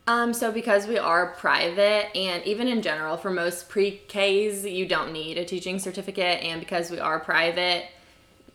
Um, 0.07 0.33
so 0.33 0.51
because 0.51 0.87
we 0.87 0.97
are 0.97 1.27
private 1.33 2.15
and 2.17 2.43
even 2.43 2.67
in 2.67 2.81
general 2.81 3.15
for 3.17 3.29
most 3.29 3.69
pre-Ks 3.69 4.65
you 4.65 4.87
don't 4.87 5.13
need 5.13 5.37
a 5.37 5.45
teaching 5.45 5.77
certificate 5.77 6.41
and 6.41 6.59
because 6.59 6.89
we 6.89 6.99
are 6.99 7.19
private 7.19 7.85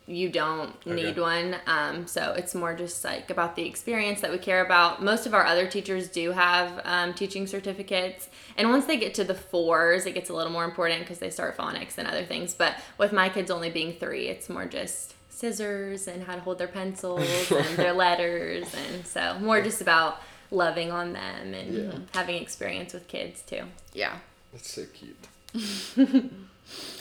you 0.09 0.29
don't 0.29 0.85
need 0.85 1.17
Okay. 1.17 1.19
one. 1.21 1.55
Um, 1.67 2.07
so 2.07 2.33
it's 2.37 2.55
more 2.55 2.73
just 2.73 3.03
like 3.03 3.29
about 3.29 3.57
the 3.57 3.65
experience 3.67 4.21
that 4.21 4.31
we 4.31 4.37
care 4.37 4.63
about. 4.65 5.03
Most 5.03 5.25
of 5.25 5.33
our 5.33 5.45
other 5.45 5.67
teachers 5.67 6.07
do 6.07 6.31
have 6.31 6.79
um, 6.85 7.13
teaching 7.13 7.45
certificates, 7.45 8.29
and 8.55 8.69
once 8.69 8.85
they 8.85 8.95
get 8.97 9.13
to 9.15 9.23
the 9.25 9.35
fours, 9.35 10.05
it 10.05 10.13
gets 10.13 10.29
a 10.29 10.33
little 10.33 10.51
more 10.51 10.63
important 10.63 11.01
because 11.01 11.19
they 11.19 11.29
start 11.29 11.57
phonics 11.57 11.97
and 11.97 12.07
other 12.07 12.23
things. 12.23 12.53
But 12.53 12.75
with 12.97 13.11
my 13.11 13.27
kids 13.27 13.51
only 13.51 13.69
being 13.69 13.93
three, 13.93 14.27
it's 14.29 14.49
more 14.49 14.65
just 14.65 15.13
scissors 15.29 16.07
and 16.07 16.23
how 16.23 16.35
to 16.35 16.41
hold 16.41 16.57
their 16.57 16.67
pencils 16.69 17.51
and 17.51 17.77
their 17.77 17.93
letters, 17.93 18.73
and 18.73 19.05
so 19.05 19.37
more 19.39 19.61
just 19.61 19.81
about 19.81 20.21
loving 20.49 20.89
on 20.89 21.11
them 21.11 21.53
and 21.53 21.73
Yeah. 21.75 21.99
having 22.13 22.41
experience 22.41 22.93
with 22.93 23.07
kids 23.09 23.41
too. 23.41 23.63
yeah. 23.93 24.19
That's 24.53 24.71
so 24.73 24.85
cute. 24.85 25.27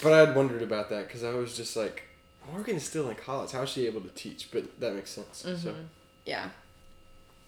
but 0.03 0.13
I 0.13 0.19
had 0.19 0.35
wondered 0.37 0.63
about 0.63 0.91
that 0.91 1.07
because 1.07 1.23
I 1.23 1.33
was 1.35 1.57
just 1.57 1.77
like, 1.77 2.03
Morgan 2.51 2.77
is 2.77 2.85
still 2.85 3.09
in 3.09 3.17
college. 3.17 3.53
How 3.53 3.63
is 3.63 3.71
she 3.71 3.87
able 3.87 4.01
to 4.01 4.09
teach? 4.09 4.51
But 4.53 4.79
that 4.81 4.95
makes 4.95 5.11
sense. 5.11 5.39
So 5.39 5.49
mm-hmm. 5.51 5.83
Yeah. 6.25 6.51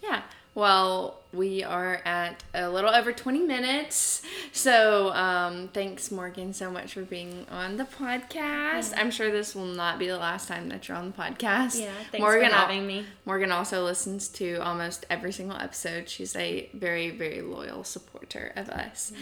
Yeah. 0.03 0.23
Well, 0.59 1.21
we 1.33 1.63
are 1.63 2.03
at 2.05 2.43
a 2.53 2.69
little 2.69 2.91
over 2.91 3.13
20 3.13 3.43
minutes. 3.47 4.23
So, 4.51 5.13
um, 5.13 5.69
thanks, 5.69 6.11
Morgan, 6.11 6.53
so 6.53 6.69
much 6.69 6.95
for 6.95 7.03
being 7.03 7.47
on 7.49 7.77
the 7.77 7.85
podcast. 7.85 8.93
I'm 8.97 9.13
sure 9.13 9.31
this 9.31 9.55
will 9.55 9.67
not 9.67 10.01
be 10.01 10.09
the 10.09 10.17
last 10.17 10.49
time 10.49 10.69
that 10.71 10.89
you're 10.89 10.97
on 10.97 11.13
the 11.13 11.17
podcast. 11.17 11.81
Yeah, 11.81 11.93
thanks 12.11 12.19
Morgan 12.19 12.49
for 12.49 12.57
al- 12.57 12.61
having 12.63 12.89
me. 12.89 13.07
Morgan 13.25 13.53
also 13.53 13.85
listens 13.85 14.27
to 14.31 14.57
almost 14.57 15.07
every 15.09 15.31
single 15.31 15.57
episode. 15.57 16.09
She's 16.09 16.35
a 16.35 16.69
very, 16.75 17.11
very 17.11 17.41
loyal 17.41 17.85
supporter 17.85 18.53
of 18.57 18.69
us. 18.69 19.13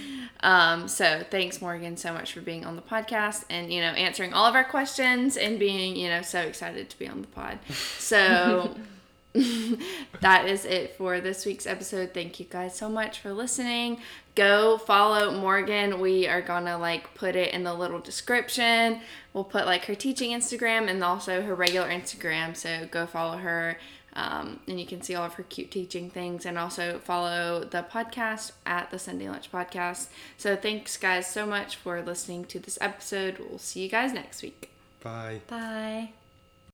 Um, 0.41 0.89
so 0.89 1.23
thanks, 1.31 1.61
Morgan, 1.61 1.99
so 1.99 2.15
much 2.15 2.33
for 2.33 2.41
being 2.41 2.65
on 2.65 2.77
the 2.77 2.83
podcast 2.83 3.45
and, 3.51 3.71
you 3.71 3.83
know, 3.83 3.89
answering 3.91 4.33
all 4.33 4.47
of 4.47 4.55
our 4.55 4.65
questions 4.65 5.37
and 5.37 5.59
being, 5.59 5.97
you 5.97 6.09
know, 6.09 6.23
so 6.23 6.41
excited 6.41 6.89
to 6.89 6.99
be 6.99 7.07
on 7.07 7.21
the 7.21 7.29
pod. 7.29 7.59
So 7.99 8.75
that 10.21 10.49
is 10.49 10.65
it 10.65 10.97
for 10.97 11.21
this 11.21 11.45
week's 11.45 11.67
episode. 11.67 12.15
Thank 12.15 12.41
you 12.41 12.47
guys 12.47 12.77
so 12.77 12.89
much 12.89 13.21
for 13.21 13.33
listening. 13.33 14.01
Go 14.35 14.79
follow 14.79 15.31
Morgan. 15.33 16.01
We 16.01 16.27
are 16.27 16.43
gonna 16.43 16.79
like 16.79 17.15
put 17.15 17.37
it 17.37 17.53
in 17.53 17.65
the 17.65 17.75
little 17.75 17.99
description. 17.99 19.01
We'll 19.33 19.45
put 19.45 19.67
like 19.67 19.85
her 19.87 19.95
teaching 19.95 20.31
Instagram 20.31 20.89
and 20.89 21.03
also 21.03 21.43
her 21.43 21.55
regular 21.55 21.89
Instagram. 21.89 22.57
So 22.57 22.87
go 22.91 23.07
follow 23.07 23.39
her. 23.39 23.79
Um, 24.15 24.61
and 24.67 24.81
you 24.81 24.87
can 24.87 25.03
see 25.03 25.15
all 25.15 25.27
of 25.27 25.35
her 25.35 25.43
cute 25.43 25.71
teaching 25.71 26.09
things 26.09 26.47
and 26.47 26.57
also 26.57 26.99
follow 26.99 27.65
the 27.65 27.85
podcast 27.91 28.53
at 28.65 28.91
the 28.91 28.99
Sunday 28.99 29.29
Lunch 29.29 29.53
Podcast. 29.53 30.09
So 30.39 30.57
thanks 30.57 30.97
guys 30.97 31.31
so 31.31 31.47
much 31.47 31.77
for 31.77 32.01
listening 32.01 32.47
to 32.47 32.59
this 32.59 32.79
episode. 32.81 33.39
We'll 33.39 33.59
see 33.59 33.83
you 33.83 33.91
guys 33.91 34.15
next 34.15 34.43
week. 34.43 34.71
bye. 35.03 35.41
Bye. 35.49 36.26